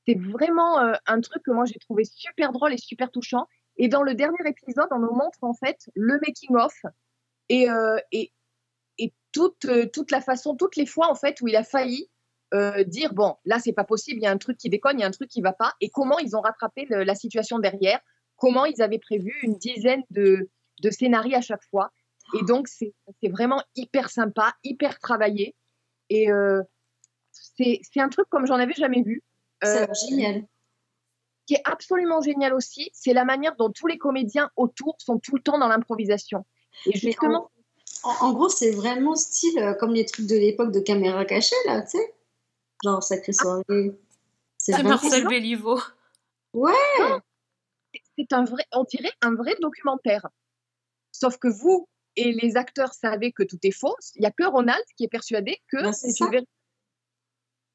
[0.08, 3.48] C'est vraiment euh, un truc que moi j'ai trouvé super drôle et super touchant.
[3.78, 6.74] Et dans le dernier épisode, on nous montre en fait le making of
[7.50, 7.98] et, euh,
[9.66, 12.10] euh, toute la façon, toutes les fois en fait où il a failli
[12.88, 15.04] dire bon, là c'est pas possible, il y a un truc qui déconne, il y
[15.04, 18.00] a un truc qui va pas, et comment ils ont rattrapé la situation derrière,
[18.38, 20.50] comment ils avaient prévu une dizaine de,
[20.82, 21.92] de scénarios à chaque fois.
[22.40, 25.56] Et donc c'est vraiment hyper sympa, hyper travaillé,
[26.10, 26.30] et
[27.58, 29.24] c'est c'est un truc comme j'en avais jamais vu.
[29.62, 30.42] A Euh, génial.
[30.42, 35.18] Ce qui est absolument génial aussi, c'est la manière dont tous les comédiens autour sont
[35.18, 36.46] tout le temps dans l'improvisation.
[36.86, 37.50] Et justement,
[38.04, 41.56] En, en gros, c'est vraiment style euh, comme les trucs de l'époque de caméra cachée,
[41.66, 42.14] là, tu sais.
[42.84, 43.98] Genre Sacrée Soirée.
[44.58, 45.28] C'est Marcel.
[45.28, 45.80] Béliveau.
[46.54, 46.74] Ouais
[48.18, 50.28] c'est un vrai, on dirait un vrai documentaire.
[51.12, 53.96] Sauf que vous et les acteurs savez que tout est faux.
[54.16, 56.50] Il n'y a que Ronald qui est persuadé que Ben, c'est c'est une vérité.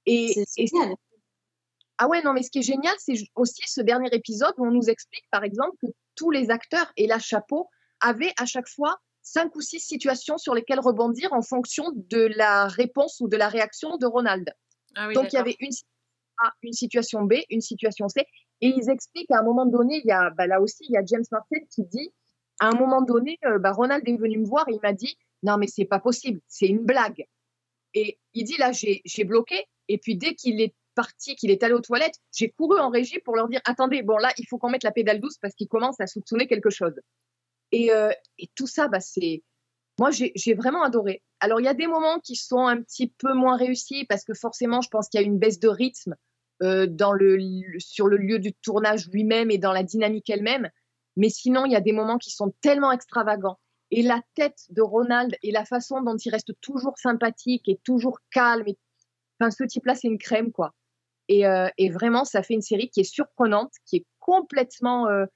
[0.07, 0.95] Et, C'est et génial.
[1.99, 4.71] Ah ouais, non, mais ce qui est génial, c'est aussi ce dernier épisode où on
[4.71, 5.87] nous explique, par exemple, que
[6.17, 7.69] tous les acteurs et la chapeau
[8.01, 12.67] avaient à chaque fois cinq ou six situations sur lesquelles rebondir en fonction de la
[12.67, 14.53] réponse ou de la réaction de Ronald.
[14.97, 15.87] Ah oui, Donc il y avait une situation
[16.39, 18.27] A, une situation B, une situation C,
[18.61, 20.97] et ils expliquent à un moment donné, il y a, bah là aussi, il y
[20.97, 22.13] a James Martin qui dit,
[22.61, 25.17] à un moment donné, euh, bah, Ronald est venu me voir et il m'a dit,
[25.43, 27.27] non mais c'est pas possible, c'est une blague.
[27.95, 31.63] Et il dit là, j'ai j'ai bloqué, et puis dès qu'il est parti, qu'il est
[31.63, 34.59] allé aux toilettes, j'ai couru en régie pour leur dire, attendez, bon là, il faut
[34.59, 36.95] qu'on mette la pédale douce parce qu'il commence à soupçonner quelque chose.
[37.73, 38.11] Et, euh,
[38.55, 39.43] tout ça, bah, c'est.
[39.99, 41.23] Moi, j'ai j'ai vraiment adoré.
[41.41, 44.33] Alors, il y a des moments qui sont un petit peu moins réussis parce que
[44.33, 46.15] forcément, je pense qu'il y a une baisse de rythme
[46.63, 47.39] euh, dans le,
[47.79, 50.71] sur le lieu du tournage lui-même et dans la dynamique elle-même.
[51.17, 53.59] Mais sinon, il y a des moments qui sont tellement extravagants.
[53.91, 58.19] Et la tête de Ronald et la façon dont il reste toujours sympathique et toujours
[58.31, 58.67] calme.
[58.69, 58.79] Et...
[59.43, 60.73] Enfin, ce type-là, c'est une crème, quoi.
[61.29, 65.27] Et, euh, et vraiment, ça fait une série qui est surprenante, qui est complètement, euh,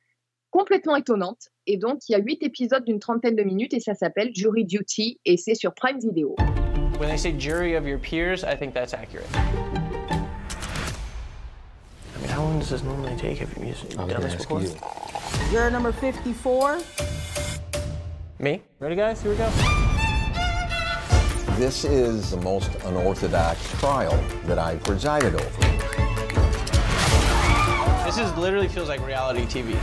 [0.51, 1.49] complètement étonnante.
[1.67, 4.65] Et donc, il y a huit épisodes d'une trentaine de minutes et ça s'appelle Jury
[4.65, 6.37] Duty et c'est sur Prime Video.
[7.01, 9.27] When they say jury of your peers, I think that's accurate.
[9.35, 9.41] I
[12.21, 13.39] mean, how long does this normally take?
[13.39, 14.63] Have you done this before?
[15.51, 16.79] Juror number 54.
[18.39, 18.63] Me?
[18.79, 19.21] Ready, guys?
[19.21, 19.51] Here we go.
[21.59, 25.61] This is the most unorthodox trial that I've presided over.
[28.05, 29.75] This is literally feels like reality TV.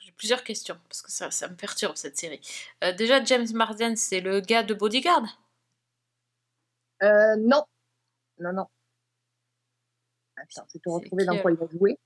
[0.00, 2.40] J'ai plusieurs questions, parce que ça, ça me perturbe cette série.
[2.82, 5.26] Euh, déjà, James Marsden, c'est le gars de Bodyguard?
[7.02, 7.64] Euh, non.
[8.40, 8.66] Non, non.
[10.38, 11.98] Attends, je vais te retrouver dans quoi il a joué.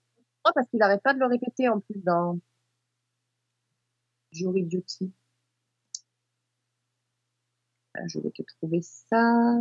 [0.44, 2.40] Oh, parce qu'il n'arrête pas de le répéter en plus dans
[4.32, 5.12] Jury Duty.
[7.96, 9.56] Euh, Je vais te trouver ça.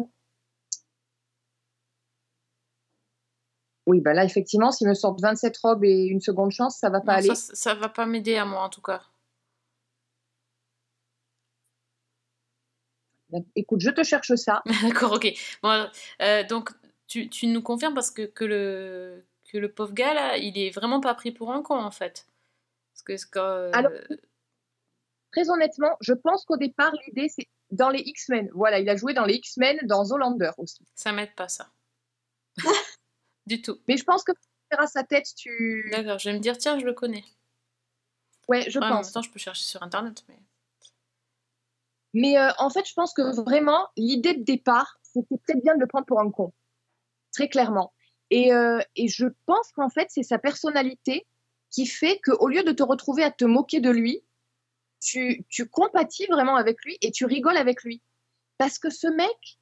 [3.87, 7.01] Oui, bah là, effectivement, s'il me sortent 27 robes et une seconde chance, ça va
[7.01, 7.35] pas Non, aller.
[7.35, 9.01] ça, ça va pas m'aider à moi, en tout cas.
[13.55, 14.61] Écoute, je te cherche ça.
[14.83, 15.27] D'accord, ok.
[15.63, 15.87] Bon,
[16.21, 16.69] euh, donc,
[17.07, 20.69] tu, tu nous confirmes parce que, que, le, que le pauvre gars, là, il est
[20.69, 22.27] vraiment pas pris pour un con, en fait.
[23.07, 23.91] Parce que, euh, Alors,
[25.31, 28.49] très honnêtement, je pense qu'au départ, l'idée, c'est dans les X-Men.
[28.53, 30.85] Voilà, il a joué dans les X-Men, dans Zoolander aussi.
[30.95, 31.69] ça m'aide pas, ça.
[33.47, 33.79] du tout.
[33.87, 34.31] Mais je pense que
[34.77, 35.89] à sa tête, tu.
[35.91, 37.25] D'accord, je vais me dire, tiens, je le connais.
[38.47, 39.11] Ouais, je Ouais, En même pense.
[39.11, 40.39] temps, je peux chercher sur Internet, mais...
[42.13, 45.79] Mais euh, en fait, je pense que vraiment, l'idée de départ, c'était peut-être bien de
[45.79, 46.53] le prendre pour un con.
[47.33, 47.93] Très clairement.
[48.29, 51.25] Et, euh, et je pense qu'en fait, c'est sa personnalité
[51.69, 54.23] qui fait qu'au lieu de te retrouver à te moquer de lui,
[55.01, 58.01] tu, tu compatis vraiment avec lui et tu rigoles avec lui.
[58.57, 59.59] Parce que ce mec,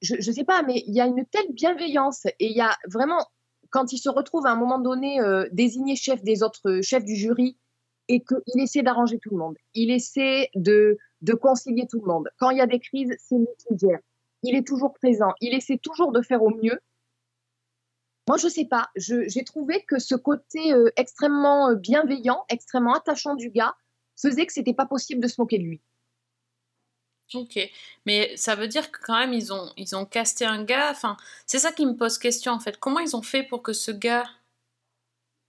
[0.00, 2.76] je ne sais pas, mais il y a une telle bienveillance et il y a
[2.86, 3.26] vraiment,
[3.70, 7.14] quand il se retrouve à un moment donné euh, désigné chef des autres chefs du
[7.14, 7.56] jury
[8.08, 12.28] et qu'il essaie d'arranger tout le monde, il essaie de, de concilier tout le monde.
[12.38, 13.86] Quand il y a des crises, c'est lui qui.
[14.44, 16.78] Il est toujours présent, il essaie toujours de faire au mieux.
[18.28, 23.34] Moi, je sais pas, j'ai trouvé que ce côté euh, extrêmement euh, bienveillant, extrêmement attachant
[23.34, 23.74] du gars
[24.20, 25.80] faisait que c'était pas possible de se moquer de lui.
[27.34, 27.58] Ok,
[28.06, 30.90] mais ça veut dire que quand même ils ont ils ont casté un gars.
[30.90, 31.16] Enfin,
[31.46, 32.78] c'est ça qui me pose question en fait.
[32.78, 34.24] Comment ils ont fait pour que ce gars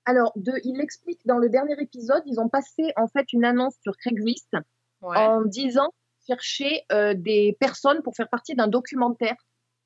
[0.05, 3.75] Alors, de, il l'explique dans le dernier épisode, ils ont passé en fait une annonce
[3.83, 4.55] sur Craigslist
[5.01, 5.15] Ouais.
[5.15, 5.93] en disant
[6.27, 9.35] chercher euh, des personnes pour faire partie d'un documentaire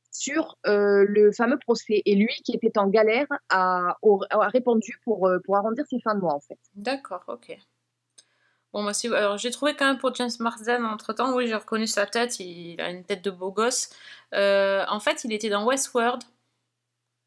[0.10, 2.02] sur euh, le fameux procès.
[2.06, 3.98] Et lui, qui était en galère, a,
[4.32, 6.58] a répondu pour, euh, pour arrondir ses fins de mois en fait.
[6.74, 7.56] D'accord, ok.
[8.74, 9.08] Bon, moi, si...
[9.08, 12.82] Alors, j'ai trouvé quand même pour James Marsden, entre-temps, oui, j'ai reconnu sa tête, il
[12.82, 13.90] a une tête de beau gosse.
[14.34, 16.24] Euh, en fait, il était dans Westworld.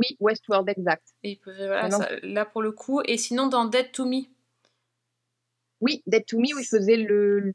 [0.01, 1.15] Oui, Westworld, exact.
[1.23, 3.01] Et il peut- voilà, Maintenant- ça- là, pour le coup.
[3.05, 4.25] Et sinon, dans Dead to Me.
[5.81, 7.55] Oui, Dead to Me, où il faisait le, le,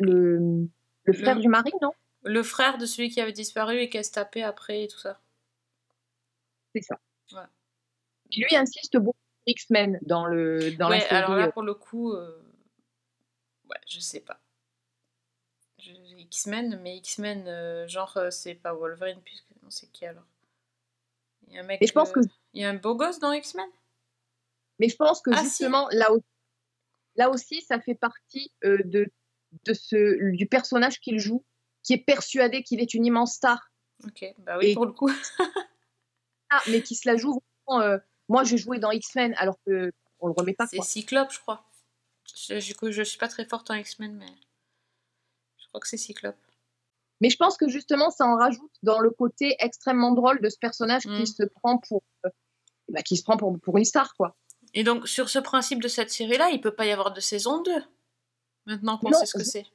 [0.00, 0.68] le,
[1.04, 1.92] le frère du mari, non?
[2.24, 4.98] Le frère de celui qui avait disparu et qui a se tapé après et tout
[4.98, 5.20] ça.
[6.74, 6.98] C'est ça.
[7.32, 7.40] Ouais.
[8.36, 11.14] Lui insiste beaucoup sur X-Men dans, le, dans la série.
[11.16, 12.41] alors là, euh, pour le coup, euh,
[13.72, 14.40] ouais, je sais pas.
[15.78, 20.24] Je- X-Men, mais X-Men, euh, genre, euh, c'est pas Wolverine, puisque non, c'est qui alors?
[21.48, 21.80] Il y a un mec.
[21.80, 22.20] Mais je pense que-
[22.54, 23.68] Il y a un beau gosse dans X-Men?
[24.78, 25.44] Mais je pense que Ah, si.
[25.48, 26.24] justement, là, aussi,
[27.16, 29.06] là aussi, ça fait partie euh, de,
[29.64, 31.44] de ce, du personnage qu'il joue,
[31.82, 33.70] qui est persuadé qu'il est une immense star.
[34.04, 35.08] Ok, bah oui, Et- pour le coup.
[36.54, 37.80] Ah, mais qui se la joue vraiment.
[37.82, 37.96] euh,
[38.28, 40.66] moi, j'ai joué dans X-Men, alors que on le remet pas.
[40.66, 40.82] C'est.
[40.82, 41.64] Cyclope, je crois.
[42.34, 44.34] Je, je, je suis pas très forte en X-Men, mais
[45.58, 46.36] je crois que c'est Cyclope.
[47.20, 50.58] Mais je pense que justement, ça en rajoute dans le côté extrêmement drôle de ce
[50.58, 51.18] personnage Mm.
[51.18, 52.30] qui se prend pour, euh,
[52.88, 54.36] bah, qui se prend pour, pour une star, quoi.
[54.74, 57.62] Et donc, sur ce principe de cette série-là, il peut pas y avoir de saison
[57.62, 57.70] 2.
[58.66, 59.66] Maintenant qu'on sait ce que c'est.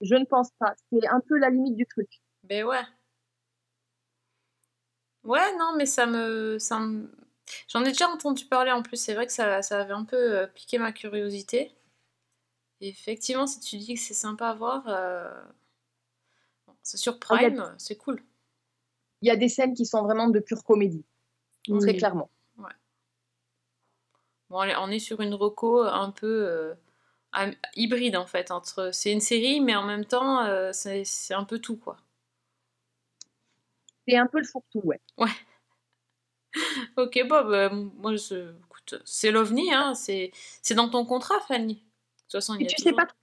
[0.00, 0.74] Je ne pense pas.
[0.90, 2.08] C'est un peu la limite du truc.
[2.44, 2.82] Ben ouais.
[5.22, 6.58] Ouais, non, mais ça me.
[6.58, 7.10] Ça me...
[7.68, 10.16] J'en ai déjà entendu parler en plus, c'est vrai que ça, ça avait un peu
[10.16, 11.74] euh, piqué ma curiosité.
[12.80, 15.30] Et effectivement, si tu dis que c'est sympa à voir, euh,
[16.66, 18.22] bon, c'est sur Ah, Prime, c'est cool.
[19.22, 21.04] Il y a des scènes qui sont vraiment de pure comédie,
[21.80, 22.30] très clairement.
[22.56, 22.72] Ouais.
[24.48, 26.74] Bon, allez, on est sur une reco un peu euh,
[27.76, 28.50] hybride en fait.
[28.50, 31.96] entre C'est une série, mais en même temps, euh, c'est c'est un peu tout quoi.
[34.06, 35.00] C'est un peu le fourre-tout, ouais.
[35.18, 35.30] Ouais.
[36.96, 38.52] Ok, Bob, euh, moi, je...
[38.66, 40.32] écoute, c'est l'OVNI, hein, c'est
[40.62, 41.74] c'est dans ton contrat, Fanny.
[41.74, 41.80] De
[42.22, 43.16] toute façon, il Et y a tu sais pas trop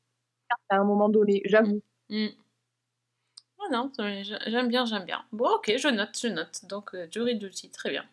[0.70, 1.82] à un moment donné, j'avoue.
[2.10, 2.28] Mm.
[3.60, 5.24] Ah non, j'a- j'aime bien, j'aime bien.
[5.32, 6.66] Bon, ok, je note, je note.
[6.66, 8.06] Donc, euh, Jury Duty, très bien.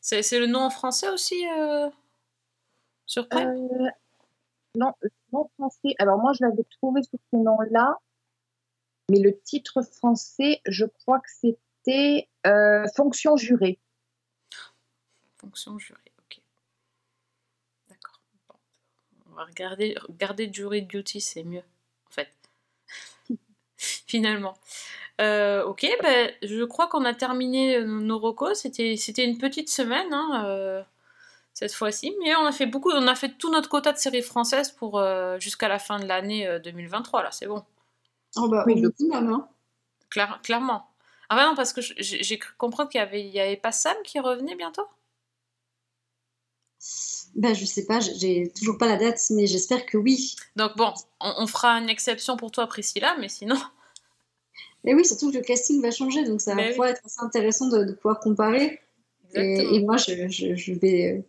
[0.00, 1.88] C'est c'est le nom en français aussi euh,
[3.06, 3.48] sur Prime?
[3.48, 3.88] Euh,
[4.76, 5.94] non, le nom français.
[5.98, 7.98] Alors moi, je l'avais trouvé sous ce nom-là,
[9.10, 12.28] mais le titre français, je crois que c'était
[12.96, 13.78] Fonction jurée.
[15.44, 16.40] Fonction jurée, ok.
[17.88, 18.20] D'accord.
[18.48, 18.54] Bon.
[19.30, 21.62] On va regarder, regarder Jury Duty, c'est mieux,
[22.08, 22.30] en fait.
[23.76, 24.54] Finalement.
[25.20, 28.58] Euh, ok, ben, je crois qu'on a terminé euh, nos recos.
[28.60, 30.82] C'était, c'était une petite semaine, hein, euh,
[31.54, 34.22] cette fois-ci, mais on a fait beaucoup, on a fait tout notre quota de séries
[34.22, 37.22] françaises pour euh, jusqu'à la fin de l'année euh, 2023.
[37.24, 37.64] Là, c'est bon.
[38.36, 39.48] Oh bah, Oui, au je- minimum, hein.
[40.10, 40.88] Claire- clairement.
[41.30, 43.40] Ah bah non, parce que je- j'ai j'ai cru comprendre qu'il y avait, il y
[43.40, 44.86] avait pas Sam qui revenait bientôt?
[47.34, 50.36] Bah, je sais pas, j'ai- toujours pas la date, mais j'espère que oui.
[50.56, 53.56] Donc bon, on, on fera une exception pour toi, Priscilla, mais sinon.
[54.84, 56.88] Et oui, surtout que le casting va changer, donc ça va Mais oui.
[56.88, 58.80] être assez intéressant de, de pouvoir comparer.
[59.34, 61.24] Et, et moi, je, je- je vais,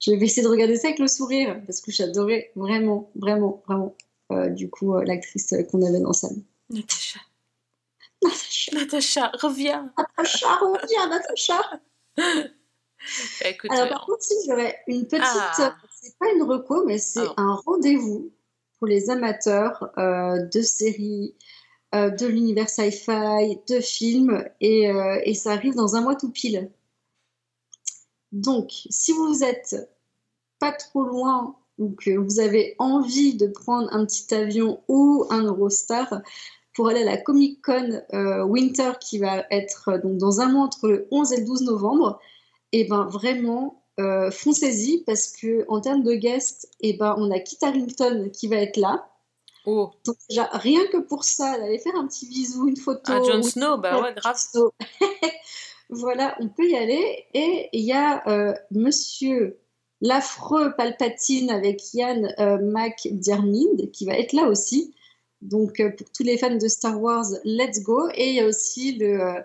[0.00, 3.94] je vais essayer de regarder ça avec le sourire, parce que j'adorais vraiment, vraiment, vraiment,
[4.32, 6.42] euh, du coup, euh, l'actrice qu'on avait dans Sam.
[6.70, 7.20] Natacha.
[8.72, 9.92] Natacha, reviens.
[9.98, 11.80] Natacha, reviens, Natacha
[13.44, 15.22] écoute, Alors, euh, par contre, si j'aurais une petite.
[15.24, 15.74] Ah.
[16.00, 17.34] C'est pas une reco, mais c'est Ah.
[17.36, 18.30] un rendez-vous
[18.78, 21.34] pour les amateurs euh, de séries,
[21.94, 26.30] euh, de l'univers sci-fi, de films, et, euh, et ça arrive dans un mois tout
[26.30, 26.70] pile.
[28.32, 29.90] Donc, si vous êtes
[30.60, 35.44] pas trop loin ou que vous avez envie de prendre un petit avion ou un
[35.44, 36.22] Eurostar
[36.74, 38.02] pour aller à la Comic Con
[38.46, 42.20] Winter qui va être donc dans un mois entre le 11 et le 12 novembre,
[42.72, 47.40] et ben vraiment euh, foncez-y parce que en termes de guests, et ben on a
[47.40, 49.08] Kit Harington qui va être là.
[49.66, 49.90] Oh.
[50.04, 53.12] Donc déjà rien que pour ça, d'aller faire un petit bisou, une photo.
[53.12, 54.36] Ah, Jon Snow, bah ouais, grave.
[55.90, 57.24] Voilà, on peut y aller.
[57.32, 59.58] Et il y a euh, Monsieur
[60.00, 64.94] l'affreux Palpatine avec Ian euh, McDiarmid qui va être là aussi.
[65.40, 68.08] Donc euh, pour tous les fans de Star Wars, let's go.
[68.14, 69.40] Et il y a aussi le, euh,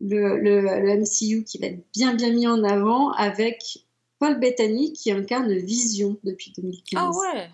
[0.00, 3.84] le, le, le MCU qui va être bien bien mis en avant avec
[4.18, 7.00] Paul Bettany qui incarne Vision depuis 2015.
[7.00, 7.48] Ah ouais,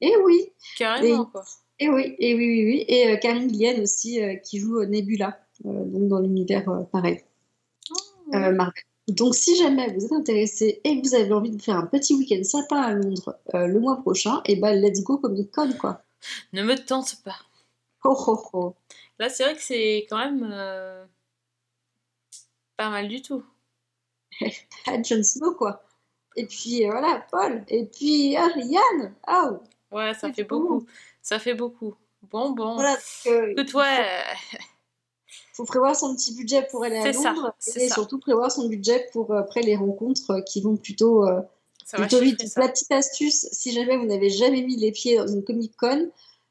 [0.00, 1.44] Et oui, carrément Et- quoi.
[1.80, 2.84] et oui, et oui, oui, oui.
[2.88, 7.20] Et euh, Karine Gillian aussi, euh, qui joue euh, Nebula, euh, donc dans l'univers pareil,
[8.30, 8.72] Marvel.
[9.08, 12.14] Donc, si jamais vous êtes intéressé et que vous avez envie de faire un petit
[12.14, 16.02] week-end sympa à Londres le mois prochain, et ben let's go Comic Con, quoi.
[16.52, 17.36] Ne me tente pas.
[18.04, 18.74] Ho, ho, ho.
[19.18, 20.42] Là, c'est vrai que c'est quand même
[22.78, 23.42] pas mal du tout.
[24.86, 25.82] Ah, Jon Snow, quoi.
[26.36, 27.64] Et puis, euh, voilà, Paul.
[27.68, 29.14] Et puis, ah, Yann.
[29.26, 29.50] Ah,
[29.90, 30.86] Ouais, ça fait beaucoup.
[31.22, 31.94] Ça fait beaucoup.
[32.30, 32.74] Bon, bon.
[32.74, 32.94] voilà.
[32.94, 34.06] donc, euh, Écoute, ouais.
[35.54, 37.94] faut prévoir son petit budget pour aller à ça, Londres c'est et ça.
[37.96, 41.40] surtout prévoir son budget pour euh, après les rencontres euh, qui vont plutôt, euh,
[41.84, 42.46] Ça plutôt vite.
[42.46, 42.60] ça.
[42.60, 46.10] La petite astuce, si jamais vous n'avez jamais mis les pieds dans une Comic Con,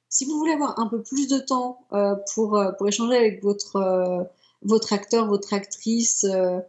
[0.09, 3.43] Si vous voulez avoir un peu plus de temps euh, pour, euh, pour échanger avec
[3.43, 4.23] votre, euh,
[4.61, 6.59] votre acteur, votre actrice euh,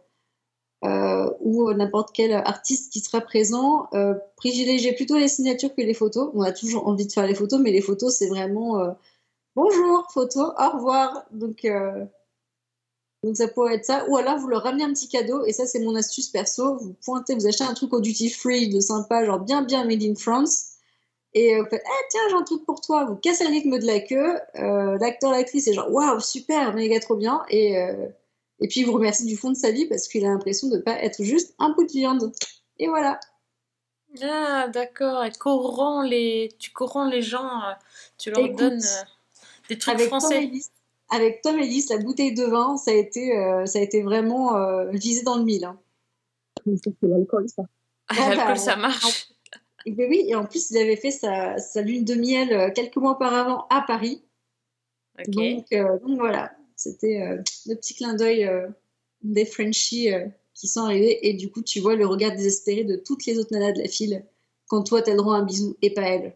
[0.85, 5.93] euh, ou n'importe quel artiste qui sera présent, euh, privilégiez plutôt les signatures que les
[5.93, 6.31] photos.
[6.33, 8.91] On a toujours envie de faire les photos, mais les photos, c'est vraiment euh,
[9.55, 11.25] bonjour, photo, au revoir.
[11.31, 12.05] Donc, euh,
[13.23, 14.05] donc ça pourrait être ça.
[14.09, 16.77] Ou alors vous leur ramenez un petit cadeau, et ça c'est mon astuce perso.
[16.77, 20.03] Vous pointez, vous achetez un truc au duty free de sympa, genre bien bien made
[20.03, 20.68] in France.
[21.33, 23.05] Et vous faites, eh, tiens, j'ai un truc pour toi.
[23.05, 24.39] Vous cassez le rythme de la queue.
[24.55, 27.43] Euh, L'acteur, l'actrice est genre, waouh, super, méga trop bien.
[27.49, 28.07] Et, euh,
[28.59, 30.77] et puis il vous remercie du fond de sa vie parce qu'il a l'impression de
[30.77, 32.31] ne pas être juste un bout de viande.
[32.79, 33.19] Et voilà.
[34.23, 35.23] Ah, d'accord.
[35.23, 36.49] Et corrompt les...
[36.57, 37.73] tu corromps les gens, euh,
[38.17, 39.03] tu leur Écoute, donnes euh,
[39.69, 40.43] des trucs avec Tom, français?
[40.43, 40.65] Ellis,
[41.11, 44.55] avec Tom Ellis, la bouteille de vin, ça a été, euh, ça a été vraiment
[44.55, 45.63] euh, visé dans le mille.
[45.65, 45.77] hein.
[46.65, 47.61] C'est l'alcool, ça.
[48.07, 49.29] Ah, Ah, L'alcool, bah, ça marche.
[49.97, 52.97] Et oui, et en plus, il avait fait sa, sa lune de miel euh, quelques
[52.97, 54.23] mois auparavant à Paris.
[55.27, 58.67] Donc, euh, donc voilà, c'était euh, le petit clin d'œil euh,
[59.21, 60.09] des Frenchies
[60.53, 61.27] qui sont arrivés.
[61.27, 63.87] Et du coup, tu vois le regard désespéré de toutes les autres nanas de la
[63.87, 64.23] file
[64.67, 66.35] quand toi, t'as le droit à un bisou et pas elle.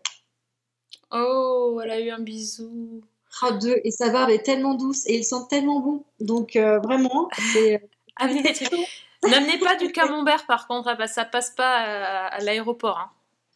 [1.12, 3.02] Oh, elle a eu un bisou.
[3.42, 6.04] Ah, deux, et sa barbe est tellement douce et il sent tellement bon.
[6.20, 7.88] Donc vraiment, c'est.
[8.18, 8.54] Amenez-
[9.30, 12.98] N'amenez pas du camembert par contre, hein, ça passe pas à, à l'aéroport.
[13.00, 13.10] hein.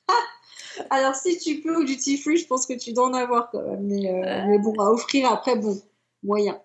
[0.90, 3.62] Alors, si tu peux au duty free, je pense que tu dois en avoir quand
[3.62, 3.84] même.
[3.84, 5.82] Mais, euh, mais bon, à offrir après, bon,
[6.24, 6.60] moyen.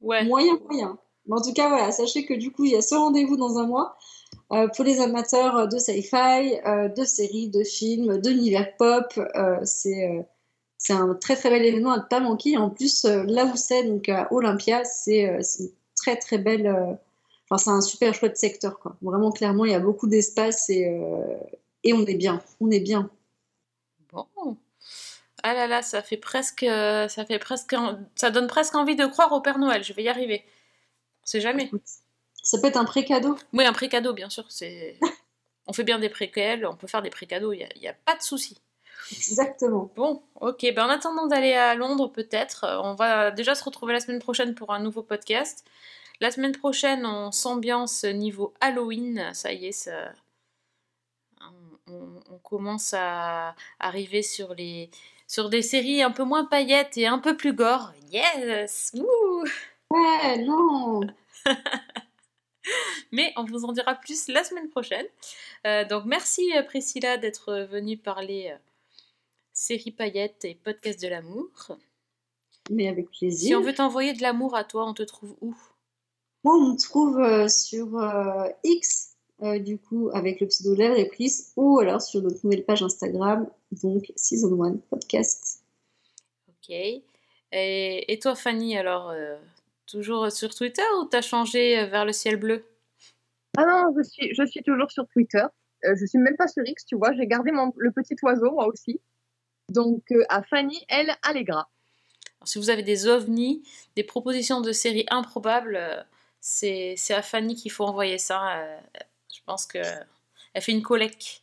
[0.00, 0.24] Ouais.
[0.24, 0.98] Moyen, moyen.
[1.26, 3.58] Mais en tout cas, voilà, sachez que du coup, il y a ce rendez-vous dans
[3.58, 3.96] un mois
[4.52, 9.18] euh, pour les amateurs de sci-fi, euh, de séries, de films, d'univers pop.
[9.64, 10.26] C'est
[10.78, 12.56] c'est un très très bel événement à ne pas manquer.
[12.56, 16.98] En plus, là où c'est, donc à Olympia, c'est une très très belle.
[17.50, 18.96] Enfin, c'est un super chouette secteur, quoi.
[19.02, 21.34] Vraiment, clairement, il y a beaucoup d'espace et, euh,
[21.84, 22.42] et on est bien.
[22.60, 23.10] On est bien.
[24.12, 24.26] Bon.
[25.42, 27.74] Ah là là, ça fait presque, euh, ça fait presque,
[28.14, 29.82] ça donne presque envie de croire au Père Noël.
[29.82, 30.44] Je vais y arriver.
[31.22, 31.70] On sait jamais.
[32.42, 33.36] Ça peut être un pré-cadeau.
[33.52, 34.44] Oui, un pré-cadeau, bien sûr.
[34.48, 34.98] C'est,
[35.66, 37.52] on fait bien des préquels, on peut faire des pré-cadeaux.
[37.52, 38.58] Il n'y a, pas de souci.
[39.12, 39.90] Exactement.
[39.96, 40.66] Bon, ok.
[40.74, 44.20] Ben, en attendant d'aller à Londres, peut-être, euh, on va déjà se retrouver la semaine
[44.20, 45.64] prochaine pour un nouveau podcast.
[46.20, 49.30] La semaine prochaine, on s'ambiance niveau Halloween.
[49.32, 50.12] Ça y est, ça,
[52.30, 54.90] on, commence à arriver sur les
[55.26, 57.92] sur des séries un peu moins paillettes et un peu plus gore.
[58.10, 58.94] Yes!
[59.90, 61.00] Ouais, non
[63.12, 65.06] Mais on vous en dira plus la semaine prochaine.
[65.66, 68.58] Euh, donc merci euh, Priscilla d'être venue parler euh,
[69.52, 71.48] séries paillettes et podcast de l'amour.
[72.70, 73.48] Mais avec plaisir.
[73.48, 75.54] Si on veut t'envoyer de l'amour à toi, on te trouve où?
[76.44, 79.09] Moi, on me trouve euh, sur euh, X,
[79.42, 82.82] euh, du coup, avec le pseudo Lèvres et Prise, ou alors sur notre nouvelle page
[82.82, 83.48] Instagram,
[83.82, 85.62] donc Season 1 Podcast.
[86.48, 86.70] Ok.
[86.70, 89.36] Et, et toi Fanny, alors, euh,
[89.86, 92.64] toujours sur Twitter ou t'as changé euh, vers le ciel bleu?
[93.56, 95.44] Ah non, je suis, je suis toujours sur Twitter.
[95.84, 97.12] Euh, je suis même pas sur X, tu vois.
[97.14, 99.00] J'ai gardé mon, le petit oiseau, moi aussi.
[99.68, 101.14] Donc, euh, à Fanny L.
[101.22, 101.68] Allegra.
[102.38, 103.62] Alors, si vous avez des ovnis,
[103.96, 106.02] des propositions de séries improbables, euh,
[106.40, 108.64] c'est c'est à Fanny qu'il faut envoyer ça.
[109.50, 109.78] Pense que
[110.54, 111.42] elle fait une collecte.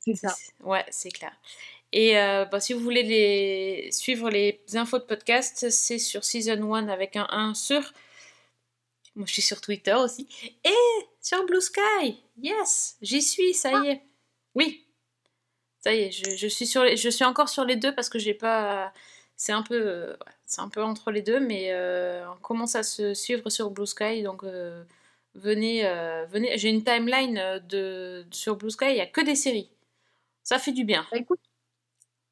[0.00, 0.34] C'est ça.
[0.60, 1.32] Ouais, c'est clair.
[1.92, 3.90] Et euh, bah, si vous voulez les...
[3.92, 7.80] suivre les infos de podcast, c'est sur Season 1 avec un 1 sur...
[9.14, 10.28] Moi, je suis sur Twitter aussi.
[10.64, 12.22] Et sur Blue Sky.
[12.40, 14.02] Yes, j'y suis, ça y est.
[14.54, 14.86] Oui,
[15.80, 18.08] ça y est, je, je suis, sur les- je suis encore sur les deux parce
[18.08, 18.92] que j'ai pas...
[19.36, 22.82] C'est un peu, ouais, c'est un peu entre les deux, mais euh, on commence à
[22.82, 24.82] se suivre sur Blue Sky, donc euh,
[25.34, 26.56] venez, euh, venez.
[26.58, 29.70] J'ai une timeline euh, de sur Blue Sky, il y a que des séries.
[30.44, 31.06] Ça fait du bien.
[31.12, 31.40] Bah, écoute,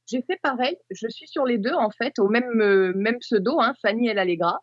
[0.07, 0.77] j'ai fait pareil.
[0.91, 4.19] Je suis sur les deux, en fait, au même, euh, même pseudo, hein, Fanny L.
[4.19, 4.61] Allegra.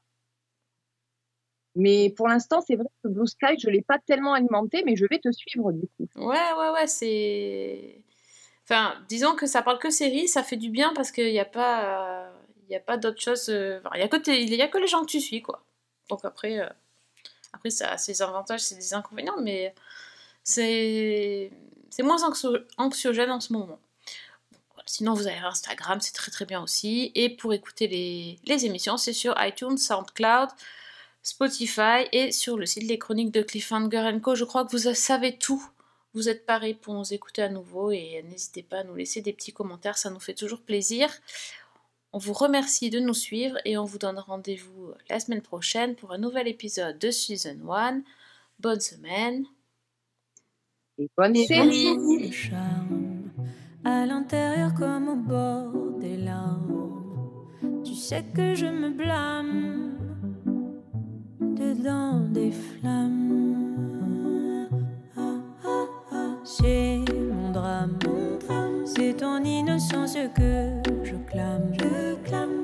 [1.76, 4.96] Mais pour l'instant, c'est vrai que Blue Sky, je ne l'ai pas tellement alimenté, mais
[4.96, 6.08] je vais te suivre du coup.
[6.16, 8.04] Ouais, ouais, ouais, c'est.
[8.64, 11.46] Enfin, disons que ça parle que séries, ça fait du bien parce qu'il n'y a
[11.46, 12.32] pas, euh,
[12.70, 13.50] il y a pas d'autre chose.
[13.50, 15.20] euh, enfin, il y a que tes- il y a que les gens que tu
[15.22, 15.66] suis, quoi.
[16.10, 16.70] Donc après, euh,
[17.54, 19.74] après ça a ses avantages, c'est des inconvénients, mais
[20.44, 21.52] c'est,
[22.02, 23.80] moins anxio- anxiogène en ce moment.
[24.86, 27.12] Sinon, vous avez Instagram, c'est très très bien aussi.
[27.16, 30.50] Et pour écouter les, les émissions, c'est sur iTunes, SoundCloud,
[31.22, 34.36] Spotify et sur le site Les Chroniques de Cliffhanger Co.
[34.36, 35.66] Je crois que vous savez tout.
[36.14, 39.34] Vous êtes parés pour nous écouter à nouveau et n'hésitez pas à nous laisser des
[39.34, 41.10] petits commentaires, ça nous fait toujours plaisir.
[42.16, 46.12] On vous remercie de nous suivre et on vous donne rendez-vous la semaine prochaine pour
[46.12, 48.02] un nouvel épisode de Season 1.
[48.60, 49.46] Bonne semaine.
[51.00, 52.32] Et bonne Et série.
[53.84, 57.50] à l'intérieur comme au bord des larmes.
[57.96, 59.98] sais que je me blâme
[61.42, 63.24] dedans des flammes.
[66.44, 67.98] C'est mon drame,
[68.96, 70.70] c'est ton innocence que
[71.04, 72.64] je clame, je clame.